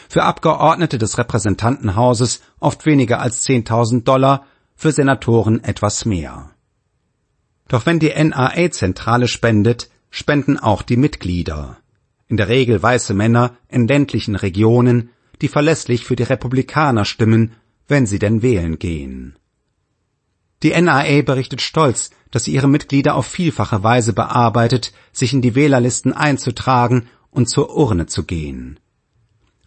Für 0.07 0.23
Abgeordnete 0.23 0.97
des 0.97 1.17
Repräsentantenhauses 1.17 2.41
oft 2.61 2.85
weniger 2.85 3.19
als 3.19 3.45
10.000 3.45 4.03
Dollar, 4.05 4.45
für 4.75 4.93
Senatoren 4.93 5.61
etwas 5.63 6.05
mehr. 6.05 6.51
Doch 7.67 7.85
wenn 7.85 7.99
die 7.99 8.13
NRA 8.13 8.71
Zentrale 8.71 9.27
spendet, 9.27 9.89
spenden 10.09 10.57
auch 10.57 10.81
die 10.81 10.97
Mitglieder. 10.97 11.77
In 12.29 12.37
der 12.37 12.47
Regel 12.47 12.81
weiße 12.81 13.13
Männer 13.13 13.57
in 13.67 13.87
ländlichen 13.87 14.35
Regionen, 14.35 15.09
die 15.41 15.49
verlässlich 15.49 16.05
für 16.05 16.15
die 16.15 16.23
Republikaner 16.23 17.03
stimmen 17.03 17.55
wenn 17.87 18.05
sie 18.05 18.19
denn 18.19 18.41
wählen 18.41 18.79
gehen. 18.79 19.35
Die 20.63 20.71
NRA 20.71 21.21
berichtet 21.21 21.61
stolz, 21.61 22.09
dass 22.31 22.43
sie 22.43 22.53
ihre 22.53 22.67
Mitglieder 22.67 23.15
auf 23.15 23.27
vielfache 23.27 23.83
Weise 23.83 24.13
bearbeitet, 24.13 24.91
sich 25.11 25.33
in 25.33 25.41
die 25.41 25.55
Wählerlisten 25.55 26.13
einzutragen 26.13 27.07
und 27.31 27.47
zur 27.49 27.75
Urne 27.75 28.07
zu 28.07 28.23
gehen. 28.23 28.79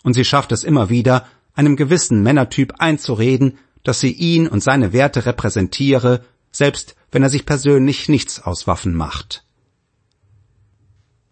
Und 0.03 0.15
sie 0.15 0.25
schafft 0.25 0.53
es 0.53 0.65
immer 0.65 0.91
wieder, 0.91 1.27
einem 1.55 1.77
gewissen 1.77 2.23
Männertyp 2.23 2.75
einzureden, 2.79 3.59
dass 3.83 4.01
sie 4.01 4.13
ihn 4.13 4.49
und 4.49 4.63
seine 4.63 4.93
Werte 4.93 5.27
repräsentiere, 5.27 6.25
selbst 6.51 6.97
wenn 7.13 7.23
er 7.23 7.31
sich 7.31 7.47
persönlich 7.47 8.09
nichts 8.09 8.43
aus 8.43 8.67
Waffen 8.67 8.95
macht. 8.95 9.45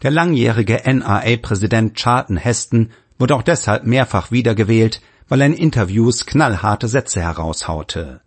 Der 0.03 0.11
langjährige 0.11 0.83
NRA-Präsident 0.85 1.97
Charlton 1.97 2.37
Heston 2.37 2.91
wurde 3.19 3.35
auch 3.35 3.43
deshalb 3.43 3.85
mehrfach 3.85 4.31
wiedergewählt, 4.31 5.03
weil 5.29 5.41
er 5.41 5.49
in 5.49 5.55
Interviews 5.55 6.25
knallharte 6.25 6.87
Sätze 6.87 7.21
heraushaute. 7.21 8.21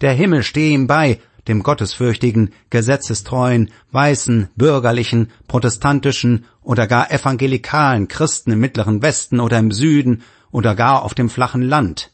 Der 0.00 0.12
Himmel 0.12 0.42
stehe 0.42 0.72
ihm 0.72 0.86
bei, 0.86 1.20
dem 1.48 1.62
gottesfürchtigen, 1.62 2.52
gesetzestreuen, 2.70 3.70
weißen, 3.92 4.48
bürgerlichen, 4.56 5.30
protestantischen 5.48 6.44
oder 6.62 6.86
gar 6.86 7.10
evangelikalen 7.10 8.08
Christen 8.08 8.52
im 8.52 8.60
mittleren 8.60 9.02
Westen 9.02 9.40
oder 9.40 9.58
im 9.58 9.72
Süden 9.72 10.22
oder 10.50 10.74
gar 10.74 11.02
auf 11.02 11.14
dem 11.14 11.28
flachen 11.28 11.62
Land, 11.62 12.12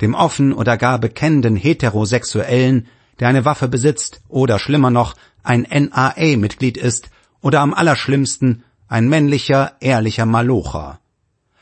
dem 0.00 0.14
offen 0.14 0.52
oder 0.52 0.76
gar 0.76 0.98
bekennenden 0.98 1.56
Heterosexuellen, 1.56 2.86
der 3.18 3.28
eine 3.28 3.44
Waffe 3.44 3.68
besitzt 3.68 4.22
oder 4.28 4.58
schlimmer 4.58 4.90
noch 4.90 5.14
ein 5.42 5.66
NAA-Mitglied 5.70 6.76
ist 6.76 7.10
oder 7.40 7.60
am 7.60 7.74
allerschlimmsten 7.74 8.64
ein 8.88 9.08
männlicher, 9.08 9.74
ehrlicher 9.80 10.26
Malocher. 10.26 11.00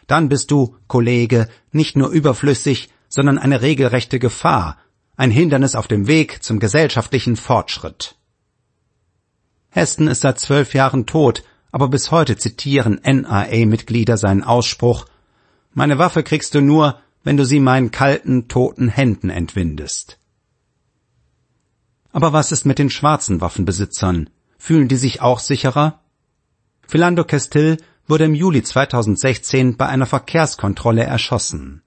Dann 0.07 0.29
bist 0.31 0.51
du, 0.51 0.77
Kollege, 0.87 1.49
nicht 1.73 1.97
nur 1.97 2.09
überflüssig, 2.09 2.89
sondern 3.09 3.39
eine 3.39 3.61
regelrechte 3.61 4.19
Gefahr, 4.19 4.79
ein 5.19 5.33
Hindernis 5.33 5.75
auf 5.75 5.89
dem 5.89 6.07
Weg 6.07 6.43
zum 6.45 6.61
gesellschaftlichen 6.61 7.37
Fortschritt. 7.37 8.15
Heston 9.69 10.07
ist 10.07 10.21
seit 10.21 10.39
zwölf 10.39 10.75
Jahren 10.75 11.07
tot, 11.07 11.43
aber 11.73 11.89
bis 11.89 12.13
heute 12.13 12.37
zitieren 12.37 13.01
NRA-Mitglieder 13.03 14.17
seinen 14.17 14.45
Ausspruch 14.45 15.07
Meine 15.75 15.99
Waffe 15.99 16.23
kriegst 16.23 16.55
du 16.55 16.61
nur, 16.61 17.01
wenn 17.25 17.37
du 17.37 17.45
sie 17.45 17.59
meinen 17.59 17.91
kalten, 17.91 18.47
toten 18.47 18.89
Händen 18.89 19.29
entwindest. 19.29 20.19
Aber 22.13 22.33
was 22.33 22.53
ist 22.53 22.65
mit 22.65 22.79
den 22.79 22.89
schwarzen 22.89 23.41
Waffenbesitzern? 23.41 24.31
Fühlen 24.57 24.87
die 24.87 24.97
sich 24.97 25.21
auch 25.21 25.41
sicherer? 25.41 26.01
Philando 26.87 27.25
Castile 27.25 27.77
wurde 28.07 28.25
im 28.25 28.35
Juli 28.35 28.63
2016 28.63 29.77
bei 29.77 29.87
einer 29.87 30.07
Verkehrskontrolle 30.07 31.03
erschossen. 31.03 31.83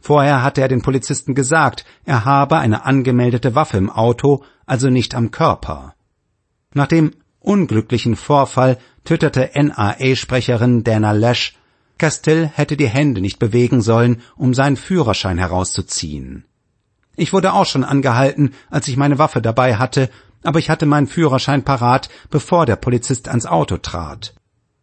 Vorher 0.00 0.42
hatte 0.42 0.60
er 0.60 0.68
den 0.68 0.82
Polizisten 0.82 1.34
gesagt, 1.34 1.84
er 2.04 2.24
habe 2.24 2.58
eine 2.58 2.84
angemeldete 2.84 3.54
Waffe 3.54 3.76
im 3.76 3.90
Auto, 3.90 4.44
also 4.66 4.90
nicht 4.90 5.14
am 5.14 5.30
Körper. 5.30 5.94
Nach 6.74 6.86
dem 6.86 7.12
unglücklichen 7.40 8.16
Vorfall 8.16 8.78
twitterte 9.04 9.50
NAA-Sprecherin 9.54 10.84
Dana 10.84 11.12
Lash, 11.12 11.56
Castell 11.98 12.50
hätte 12.54 12.76
die 12.76 12.88
Hände 12.88 13.20
nicht 13.20 13.38
bewegen 13.38 13.80
sollen, 13.80 14.20
um 14.36 14.52
seinen 14.52 14.76
Führerschein 14.76 15.38
herauszuziehen. 15.38 16.44
Ich 17.16 17.32
wurde 17.32 17.54
auch 17.54 17.64
schon 17.64 17.84
angehalten, 17.84 18.52
als 18.68 18.88
ich 18.88 18.98
meine 18.98 19.18
Waffe 19.18 19.40
dabei 19.40 19.76
hatte, 19.76 20.10
aber 20.42 20.58
ich 20.58 20.68
hatte 20.68 20.84
meinen 20.84 21.06
Führerschein 21.06 21.64
parat, 21.64 22.10
bevor 22.30 22.66
der 22.66 22.76
Polizist 22.76 23.28
ans 23.28 23.46
Auto 23.46 23.78
trat. 23.78 24.34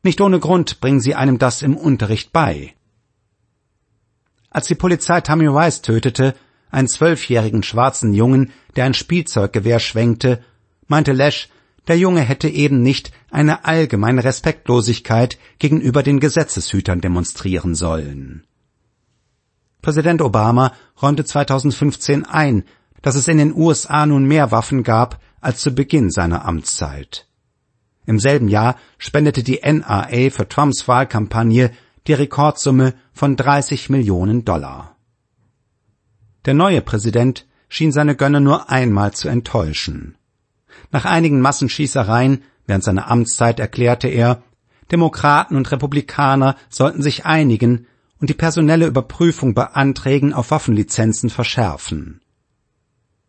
Nicht 0.02 0.19
ohne 0.19 0.39
Grund 0.39 0.82
bringen 0.82 0.99
sie 0.99 1.13
einem 1.13 1.38
das 1.38 1.62
im 1.62 1.78
Unterricht 1.78 2.34
bei. 2.34 2.73
Als 4.54 4.68
die 4.68 4.76
Polizei 4.76 5.20
Tammy 5.20 5.48
Rice 5.48 5.82
tötete, 5.82 6.36
einen 6.70 6.88
zwölfjährigen 6.88 7.63
schwarzen 7.63 8.13
Jungen, 8.13 8.52
der 8.76 8.86
ein 8.86 8.94
Spielzeuggewehr 8.94 9.80
schwenkte, 9.80 10.44
meinte 10.88 11.12
Lesch, 11.12 11.50
der 11.88 11.98
Junge 11.98 12.22
hätte 12.22 12.48
eben 12.48 12.82
nicht 12.82 13.12
eine 13.32 13.66
allgemeine 13.66 14.24
Respektlosigkeit 14.24 15.39
gegenüber 15.58 16.04
den 16.04 16.20
Gesetzeshütern 16.20 17.02
demonstrieren 17.02 17.74
sollen. 17.74 18.46
Präsident 19.82 20.22
Obama 20.22 20.72
räumte 21.02 21.26
2015 21.26 22.26
ein, 22.26 22.63
dass 23.02 23.16
es 23.16 23.28
in 23.28 23.39
den 23.39 23.54
USA 23.54 24.06
nun 24.06 24.26
mehr 24.26 24.52
Waffen 24.52 24.84
gab 24.84 25.20
als 25.42 25.62
zu 25.62 25.72
Beginn 25.72 26.10
seiner 26.10 26.46
Amtszeit. 26.46 27.28
Im 28.06 28.20
selben 28.20 28.48
Jahr 28.48 28.78
spendete 28.98 29.44
die 29.44 29.62
NRA 29.63 30.30
für 30.30 30.48
Trumps 30.48 30.88
Wahlkampagne 30.88 31.72
die 32.08 32.13
Rekordsumme 32.13 32.94
von 33.13 33.36
30 33.36 33.89
Millionen 33.89 34.46
Dollar. 34.46 34.96
Der 36.46 36.54
neue 36.54 36.82
Präsident 36.82 37.48
schien 37.70 37.92
seine 37.92 38.16
Gönner 38.16 38.39
nur 38.39 38.70
einmal 38.70 39.13
zu 39.13 39.30
enttäuschen. 39.30 40.18
Nach 40.92 41.06
einigen 41.06 41.42
Massenschießereien 41.42 42.44
während 42.66 42.84
seiner 42.84 43.10
Amtszeit 43.10 43.60
erklärte 43.60 44.08
er, 44.08 44.44
Demokraten 44.92 45.56
und 45.56 45.72
Republikaner 45.72 46.56
sollten 46.70 47.02
sich 47.02 47.26
einigen 47.26 47.88
und 48.20 48.30
die 48.30 48.36
personelle 48.36 48.86
Überprüfung 48.86 49.54
bei 49.54 49.66
Anträgen 49.66 50.34
auf 50.34 50.52
Waffenlizenzen 50.52 51.30
verschärfen. 51.30 52.22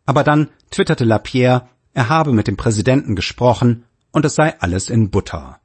Aber 0.07 0.25
dann 0.25 0.51
twitterte 0.71 1.05
Lapierre, 1.05 1.69
er 1.95 2.09
habe 2.09 2.33
mit 2.33 2.49
dem 2.49 2.57
Präsidenten 2.57 3.17
gesprochen 3.17 3.85
und 4.13 4.25
es 4.25 4.35
sei 4.35 4.61
alles 4.61 4.91
in 4.91 5.11
Butter. 5.11 5.61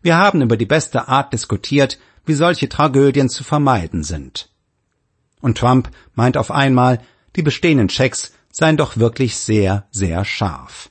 Wir 0.00 0.16
haben 0.16 0.42
über 0.42 0.56
die 0.56 0.66
beste 0.66 1.08
Art 1.08 1.32
diskutiert, 1.32 1.98
wie 2.24 2.34
solche 2.34 2.68
Tragödien 2.68 3.28
zu 3.28 3.44
vermeiden 3.44 4.02
sind. 4.02 4.50
Und 5.40 5.58
Trump 5.58 5.90
meint 6.14 6.36
auf 6.36 6.50
einmal, 6.50 7.00
die 7.36 7.42
bestehenden 7.42 7.88
Checks 7.88 8.32
seien 8.50 8.76
doch 8.76 8.96
wirklich 8.96 9.36
sehr, 9.36 9.86
sehr 9.90 10.24
scharf. 10.24 10.90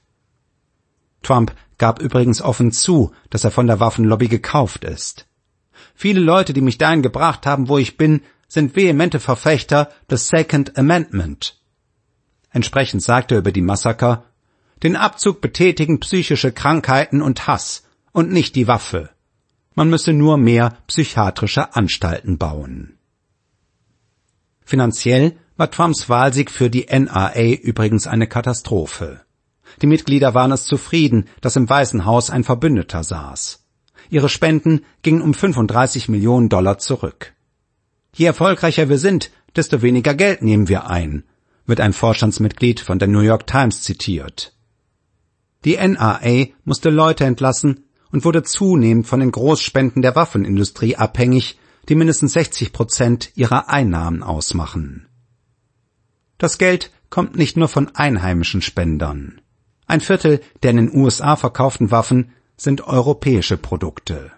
Trump 1.24 1.54
gab 1.78 2.02
übrigens 2.02 2.41
offen 2.41 2.72
zu, 2.72 3.12
dass 3.30 3.44
er 3.44 3.52
von 3.52 3.67
der 3.67 3.80
Waffenlobby 3.80 4.28
gekauft 4.28 4.84
ist. 4.84 5.28
Viele 5.96 6.20
Leute, 6.20 6.54
die 6.54 6.62
mich 6.62 6.78
dahin 6.78 7.02
gebracht 7.02 7.46
haben, 7.46 7.70
wo 7.70 7.78
ich 7.78 7.98
bin, 7.98 8.22
sind 8.48 8.76
vehemente 8.76 9.20
Verfechter 9.20 9.89
des 10.10 10.28
Second 10.28 10.78
Amendment. 10.78 11.60
Entsprechend 12.50 13.02
sagte 13.02 13.36
er 13.36 13.39
über 13.39 13.52
die 13.52 13.62
Massaker, 13.62 14.26
den 14.84 14.96
Abzug 14.96 15.41
betätigen 15.41 16.00
psychische 16.00 16.52
Krankheiten 16.52 17.22
und 17.22 17.48
Hass 17.48 17.84
und 18.12 18.32
nicht 18.32 18.56
die 18.56 18.67
Waffe. 18.67 19.10
Man 19.76 19.90
müsse 19.90 20.14
nur 20.14 20.38
mehr 20.38 20.78
psychiatrische 20.88 21.76
Anstalten 21.76 22.38
bauen. 22.38 22.98
Finanziell 24.66 25.38
war 25.58 25.72
Trumps 25.72 26.10
Wahlsieg 26.10 26.52
für 26.52 26.70
die 26.70 26.88
NRA 26.88 27.54
übrigens 27.62 28.08
eine 28.08 28.28
Katastrophe. 28.28 29.22
Die 29.82 29.88
Mitglieder 29.88 30.34
waren 30.34 30.52
es 30.52 30.66
zufrieden, 30.66 31.26
dass 31.40 31.56
im 31.56 31.70
Weißen 31.70 32.06
Haus 32.06 32.30
ein 32.30 32.44
Verbündeter 32.44 33.04
saß. 33.04 33.64
Ihre 34.10 34.28
Spenden 34.28 34.82
gingen 35.04 35.22
um 35.22 35.34
35 35.34 36.10
Millionen 36.10 36.50
Dollar 36.50 36.78
zurück. 36.78 37.34
Je 38.14 38.26
erfolgreicher 38.26 38.90
wir 38.90 38.98
sind, 38.98 39.32
desto 39.56 39.82
weniger 39.82 40.14
Geld 40.16 40.42
nehmen 40.42 40.68
wir 40.68 40.90
ein, 40.90 41.24
wird 41.66 41.80
ein 41.80 41.94
Vorstandsmitglied 41.94 42.82
von 42.82 43.00
der 43.00 43.08
New 43.08 43.22
York 43.22 43.48
Times 43.48 43.84
zitiert. 43.84 44.54
Die 45.64 45.76
NRA 45.78 46.48
musste 46.66 46.90
Leute 46.90 47.24
entlassen 47.24 47.86
und 48.12 48.26
wurde 48.26 48.43
zunehmend 48.43 49.08
von 49.08 49.19
den 49.19 49.32
Großspenden 49.32 50.02
der 50.02 50.15
Waffenindustrie 50.15 50.95
abhängig, 50.95 51.60
die 51.89 51.95
mindestens 51.95 52.34
60 52.34 52.74
Prozent 52.74 53.32
ihrer 53.36 53.69
Einnahmen 53.69 54.24
ausmachen. 54.24 55.08
Das 56.38 56.58
Geld 56.58 56.91
kommt 57.10 57.36
nicht 57.36 57.58
nur 57.58 57.67
von 57.67 57.95
einheimischen 57.95 58.62
Spendern. 58.62 59.41
Ein 59.86 60.02
Viertel 60.02 60.41
der 60.63 60.71
in 60.71 60.78
den 60.78 60.95
USA 60.95 61.36
verkauften 61.36 61.91
Waffen 61.91 62.32
sind 62.58 62.82
europäische 62.82 63.58
Produkte. 63.58 64.32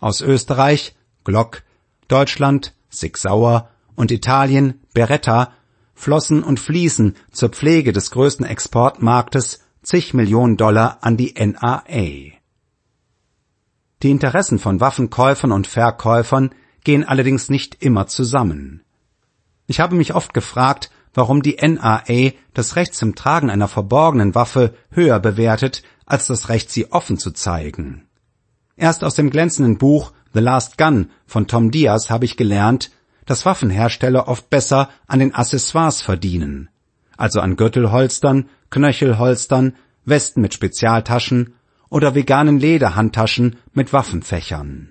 Aus 0.00 0.20
Österreich 0.20 0.96
Glock, 1.22 1.62
Deutschland 2.08 2.74
Sig 2.90 3.16
Sauer 3.16 3.70
und 3.94 4.10
Italien 4.10 4.80
Beretta 4.92 5.52
flossen 5.94 6.42
und 6.42 6.60
fließen 6.60 7.16
zur 7.30 7.50
Pflege 7.50 7.92
des 7.92 8.10
größten 8.10 8.44
Exportmarktes 8.44 9.60
zig 9.82 10.14
Millionen 10.14 10.56
Dollar 10.56 10.98
an 11.02 11.16
die 11.16 11.34
NRA. 11.36 12.33
Die 14.04 14.10
Interessen 14.10 14.58
von 14.58 14.80
Waffenkäufern 14.80 15.50
und 15.50 15.66
Verkäufern 15.66 16.50
gehen 16.84 17.04
allerdings 17.04 17.48
nicht 17.48 17.82
immer 17.82 18.06
zusammen. 18.06 18.82
Ich 19.66 19.80
habe 19.80 19.96
mich 19.96 20.14
oft 20.14 20.34
gefragt, 20.34 20.90
warum 21.14 21.40
die 21.40 21.56
NRA 21.56 22.32
das 22.52 22.76
Recht 22.76 22.94
zum 22.94 23.14
Tragen 23.14 23.48
einer 23.48 23.66
verborgenen 23.66 24.34
Waffe 24.34 24.74
höher 24.90 25.20
bewertet 25.20 25.82
als 26.04 26.26
das 26.26 26.50
Recht, 26.50 26.70
sie 26.70 26.92
offen 26.92 27.16
zu 27.16 27.30
zeigen. 27.30 28.06
Erst 28.76 29.04
aus 29.04 29.14
dem 29.14 29.30
glänzenden 29.30 29.78
Buch 29.78 30.12
The 30.34 30.40
Last 30.40 30.76
Gun 30.76 31.10
von 31.24 31.46
Tom 31.46 31.70
Diaz 31.70 32.10
habe 32.10 32.26
ich 32.26 32.36
gelernt, 32.36 32.90
dass 33.24 33.46
Waffenhersteller 33.46 34.28
oft 34.28 34.50
besser 34.50 34.90
an 35.06 35.20
den 35.20 35.34
Accessoires 35.34 36.02
verdienen, 36.02 36.68
also 37.16 37.40
an 37.40 37.56
Gürtelholstern, 37.56 38.50
Knöchelholstern, 38.68 39.76
Westen 40.04 40.42
mit 40.42 40.52
Spezialtaschen 40.52 41.54
oder 41.94 42.16
veganen 42.16 42.58
Lederhandtaschen 42.58 43.54
mit 43.72 43.92
Waffenfächern. 43.92 44.90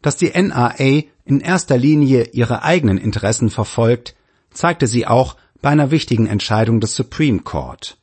Dass 0.00 0.16
die 0.16 0.30
NRA 0.30 1.02
in 1.24 1.40
erster 1.40 1.76
Linie 1.76 2.28
ihre 2.32 2.62
eigenen 2.62 2.96
Interessen 2.96 3.50
verfolgt, 3.50 4.14
zeigte 4.52 4.86
sie 4.86 5.04
auch 5.04 5.34
bei 5.60 5.70
einer 5.70 5.90
wichtigen 5.90 6.28
Entscheidung 6.28 6.78
des 6.78 6.94
Supreme 6.94 7.40
Court. 7.40 7.98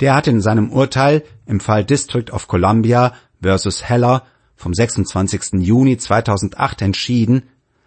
Der 0.00 0.14
hat 0.14 0.26
in 0.26 0.42
seinem 0.42 0.70
Urteil 0.70 1.24
im 1.46 1.60
Fall 1.60 1.82
District 1.82 2.30
of 2.30 2.46
Columbia 2.46 3.14
versus 3.40 3.88
Heller 3.88 4.26
vom 4.54 4.74
26. 4.74 5.62
Juni 5.62 5.96
2008 5.96 6.82
entschieden, 6.82 7.44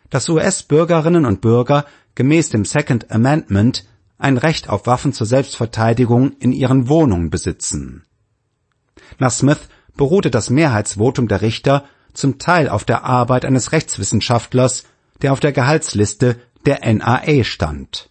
dass 0.10 0.30
US-Bürgerinnen 0.30 1.28
und 1.28 1.42
Bürger 1.42 1.86
gemäß 2.16 2.50
dem 2.50 2.66
Second 2.66 3.12
Amendment 3.12 3.86
ein 4.18 4.38
Recht 4.38 4.68
auf 4.68 4.88
Waffen 4.88 5.14
zur 5.14 5.28
Selbstverteidigung 5.28 6.32
in 6.40 6.52
ihren 6.52 6.90
Wohnungen 6.90 7.30
besitzen. 7.30 8.06
Nach 9.20 9.32
Smith 9.32 9.60
beruhte 9.96 10.32
das 10.32 10.50
Mehrheitsvotum 10.50 11.28
der 11.28 11.42
Richter 11.42 11.86
zum 12.14 12.40
Teil 12.40 12.70
auf 12.70 12.86
der 12.86 13.04
Arbeit 13.04 13.46
eines 13.46 13.72
Rechtswissenschaftlers, 13.72 14.86
der 15.22 15.34
auf 15.34 15.40
der 15.40 15.52
Gehaltsliste 15.52 16.40
der 16.66 16.80
NAA 16.94 17.44
stand. 17.44 18.10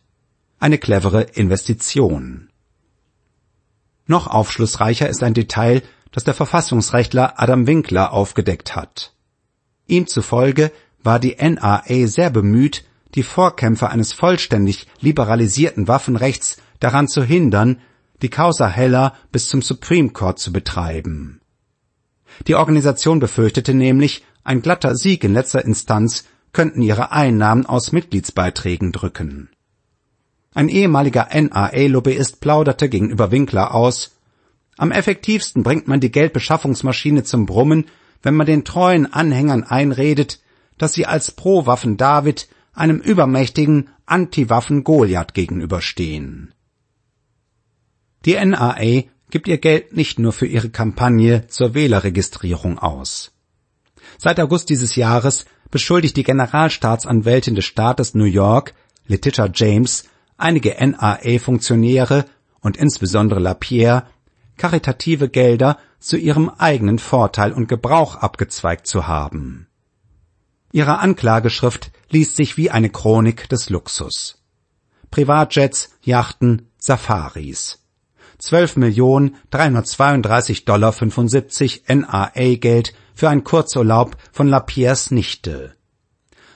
Eine 0.58 0.78
clevere 0.78 1.22
Investition. 1.22 2.50
Noch 4.06 4.26
aufschlussreicher 4.26 5.08
ist 5.08 5.22
ein 5.22 5.34
Detail, 5.34 5.82
das 6.10 6.24
der 6.24 6.34
Verfassungsrechtler 6.34 7.40
Adam 7.40 7.66
Winkler 7.66 8.12
aufgedeckt 8.12 8.76
hat. 8.76 9.14
Ihm 9.86 10.06
zufolge 10.06 10.70
war 11.02 11.18
die 11.18 11.36
NRA 11.38 12.06
sehr 12.06 12.30
bemüht, 12.30 12.84
die 13.14 13.22
Vorkämpfer 13.22 13.90
eines 13.90 14.12
vollständig 14.12 14.86
liberalisierten 15.00 15.88
Waffenrechts 15.88 16.58
daran 16.80 17.08
zu 17.08 17.22
hindern, 17.22 17.80
die 18.22 18.30
Causa 18.30 18.68
Heller 18.68 19.14
bis 19.30 19.48
zum 19.48 19.62
Supreme 19.62 20.10
Court 20.10 20.38
zu 20.38 20.52
betreiben. 20.52 21.40
Die 22.46 22.54
Organisation 22.54 23.20
befürchtete 23.20 23.74
nämlich, 23.74 24.24
ein 24.44 24.62
glatter 24.62 24.96
Sieg 24.96 25.24
in 25.24 25.34
letzter 25.34 25.64
Instanz 25.64 26.24
könnten 26.52 26.82
ihre 26.82 27.12
Einnahmen 27.12 27.66
aus 27.66 27.92
Mitgliedsbeiträgen 27.92 28.92
drücken. 28.92 29.50
Ein 30.54 30.68
ehemaliger 30.68 31.28
NRA-Lobbyist 31.32 32.40
plauderte 32.40 32.88
gegenüber 32.88 33.30
Winkler 33.30 33.74
aus, 33.74 34.12
am 34.76 34.90
effektivsten 34.90 35.62
bringt 35.62 35.86
man 35.86 36.00
die 36.00 36.10
Geldbeschaffungsmaschine 36.10 37.24
zum 37.24 37.46
Brummen, 37.46 37.86
wenn 38.22 38.34
man 38.34 38.46
den 38.46 38.64
treuen 38.64 39.12
Anhängern 39.12 39.64
einredet, 39.64 40.40
dass 40.78 40.94
sie 40.94 41.06
als 41.06 41.30
Pro-Waffen 41.30 41.96
David 41.96 42.48
einem 42.72 42.98
übermächtigen 42.98 43.90
Anti-Waffen 44.06 44.82
Goliath 44.82 45.34
gegenüberstehen. 45.34 46.54
Die 48.24 48.34
NRA 48.34 49.02
gibt 49.30 49.48
ihr 49.48 49.58
Geld 49.58 49.96
nicht 49.96 50.18
nur 50.18 50.32
für 50.32 50.46
ihre 50.46 50.70
Kampagne 50.70 51.46
zur 51.48 51.74
Wählerregistrierung 51.74 52.78
aus. 52.78 53.32
Seit 54.18 54.38
August 54.38 54.68
dieses 54.68 54.94
Jahres 54.94 55.46
beschuldigt 55.70 56.16
die 56.16 56.22
Generalstaatsanwältin 56.22 57.54
des 57.54 57.64
Staates 57.64 58.14
New 58.14 58.24
York, 58.24 58.74
Letitia 59.06 59.50
James, 59.52 60.04
einige 60.36 60.76
NRA-Funktionäre 60.78 62.26
und 62.60 62.76
insbesondere 62.76 63.40
LaPierre, 63.40 64.04
karitative 64.56 65.28
Gelder 65.28 65.78
zu 65.98 66.16
ihrem 66.16 66.50
eigenen 66.50 66.98
Vorteil 66.98 67.52
und 67.52 67.68
Gebrauch 67.68 68.16
abgezweigt 68.16 68.86
zu 68.86 69.06
haben. 69.08 69.66
Ihre 70.72 70.98
Anklageschrift 70.98 71.90
liest 72.10 72.36
sich 72.36 72.56
wie 72.56 72.70
eine 72.70 72.90
Chronik 72.90 73.48
des 73.48 73.70
Luxus. 73.70 74.42
Privatjets, 75.10 75.90
Yachten, 76.02 76.70
Safaris. 76.78 77.81
12 78.42 78.76
Millionen 78.76 79.36
332 79.50 80.64
Dollar 80.64 80.92
75 80.92 81.84
NAA-Geld 81.86 82.92
für 83.14 83.28
ein 83.28 83.44
Kurzurlaub 83.44 84.16
von 84.32 84.48
Lapierres 84.48 85.12
Nichte. 85.12 85.76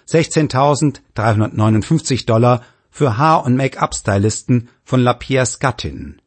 16.359 0.08 2.26
Dollar 2.26 2.62
für 2.90 3.18
Haar- 3.18 3.44
und 3.44 3.54
Make-up-Stylisten 3.54 4.68
von 4.82 5.00
Lapierres 5.00 5.60
Gattin. 5.60 6.20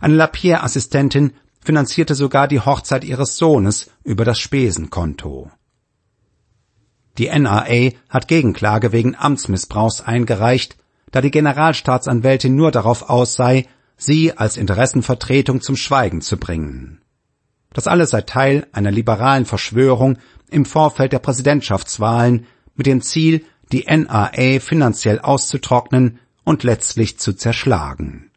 Eine 0.00 0.14
Lapierre-Assistentin 0.14 1.34
finanzierte 1.60 2.16
sogar 2.16 2.48
die 2.48 2.58
Hochzeit 2.58 3.04
ihres 3.04 3.36
Sohnes 3.36 3.92
über 4.02 4.24
das 4.24 4.40
Spesenkonto. 4.40 5.52
Die 7.16 7.28
NRA 7.28 7.90
hat 8.08 8.26
Gegenklage 8.26 8.90
wegen 8.90 9.14
Amtsmissbrauchs 9.14 10.00
eingereicht, 10.00 10.76
da 11.12 11.20
die 11.20 11.30
Generalstaatsanwältin 11.30 12.56
nur 12.56 12.72
darauf 12.72 13.08
aus 13.08 13.34
sei, 13.34 13.68
sie 13.96 14.36
als 14.36 14.56
Interessenvertretung 14.56 15.60
zum 15.60 15.76
Schweigen 15.76 16.20
zu 16.20 16.36
bringen. 16.36 17.00
Das 17.72 17.86
alles 17.86 18.10
sei 18.10 18.22
Teil 18.22 18.66
einer 18.72 18.90
liberalen 18.90 19.46
Verschwörung 19.46 20.18
im 20.50 20.64
Vorfeld 20.64 21.12
der 21.12 21.18
Präsidentschaftswahlen 21.18 22.46
mit 22.76 22.86
dem 22.86 23.02
Ziel, 23.02 23.44
die 23.72 23.86
NRA 23.86 24.60
finanziell 24.60 25.18
auszutrocknen 25.18 26.20
und 26.44 26.62
letztlich 26.62 27.18
zu 27.18 27.32
zerschlagen. 27.32 28.30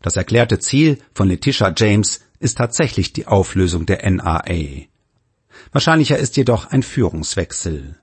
Das 0.00 0.16
erklärte 0.16 0.58
Ziel 0.58 0.98
von 1.14 1.28
Letitia 1.28 1.72
James 1.76 2.20
ist 2.38 2.58
tatsächlich 2.58 3.12
die 3.12 3.26
Auflösung 3.26 3.86
der 3.86 4.04
NRA. 4.10 4.86
Wahrscheinlicher 5.70 6.18
ist 6.18 6.36
jedoch 6.36 6.66
ein 6.70 6.82
Führungswechsel. 6.82 7.98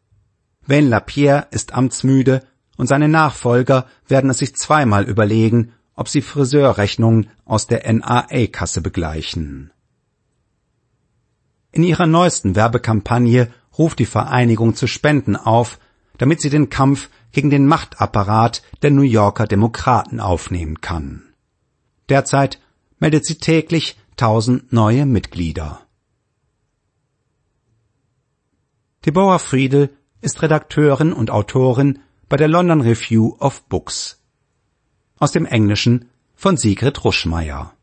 Wayne 0.66 0.88
Lapierre 0.88 1.48
ist 1.52 1.74
amtsmüde 1.74 2.44
und 2.78 2.88
seine 2.88 3.10
Nachfolger 3.10 3.88
werden 4.08 4.30
es 4.30 4.38
sich 4.38 4.56
zweimal 4.56 5.06
überlegen, 5.06 5.74
ob 6.00 6.08
sie 6.08 6.22
Friseurrechnungen 6.22 7.30
aus 7.44 7.68
der 7.68 7.92
NAA-Kasse 7.92 8.80
begleichen. 8.80 9.72
In 11.74 11.84
ihrer 11.84 12.08
neuesten 12.08 12.56
Werbekampagne 12.56 13.52
ruft 13.78 14.00
die 14.00 14.06
Vereinigung 14.06 14.76
zu 14.76 14.88
Spenden 14.88 15.36
auf, 15.36 15.78
damit 16.18 16.40
sie 16.40 16.50
den 16.50 16.70
Kampf 16.70 17.10
gegen 17.34 17.50
den 17.50 17.68
Machtapparat 17.68 18.64
der 18.82 18.92
New 18.92 19.02
Yorker 19.02 19.46
Demokraten 19.46 20.22
aufnehmen 20.22 20.80
kann. 20.80 21.34
Derzeit 22.08 22.60
meldet 23.00 23.26
sie 23.26 23.36
täglich 23.36 23.98
tausend 24.16 24.72
neue 24.72 25.06
Mitglieder. 25.06 25.82
Deborah 29.06 29.40
Friedel 29.40 29.90
ist 30.22 30.42
Redakteurin 30.42 31.12
und 31.12 31.30
Autorin 31.30 32.00
bei 32.30 32.38
der 32.38 32.48
London 32.48 32.80
Review 32.82 33.36
of 33.40 33.64
Books. 33.68 34.19
Aus 35.20 35.34
dem 35.34 35.46
Englischen 35.46 36.06
von 36.36 36.56
Sigrid 36.56 37.04
Ruschmeier 37.04 37.74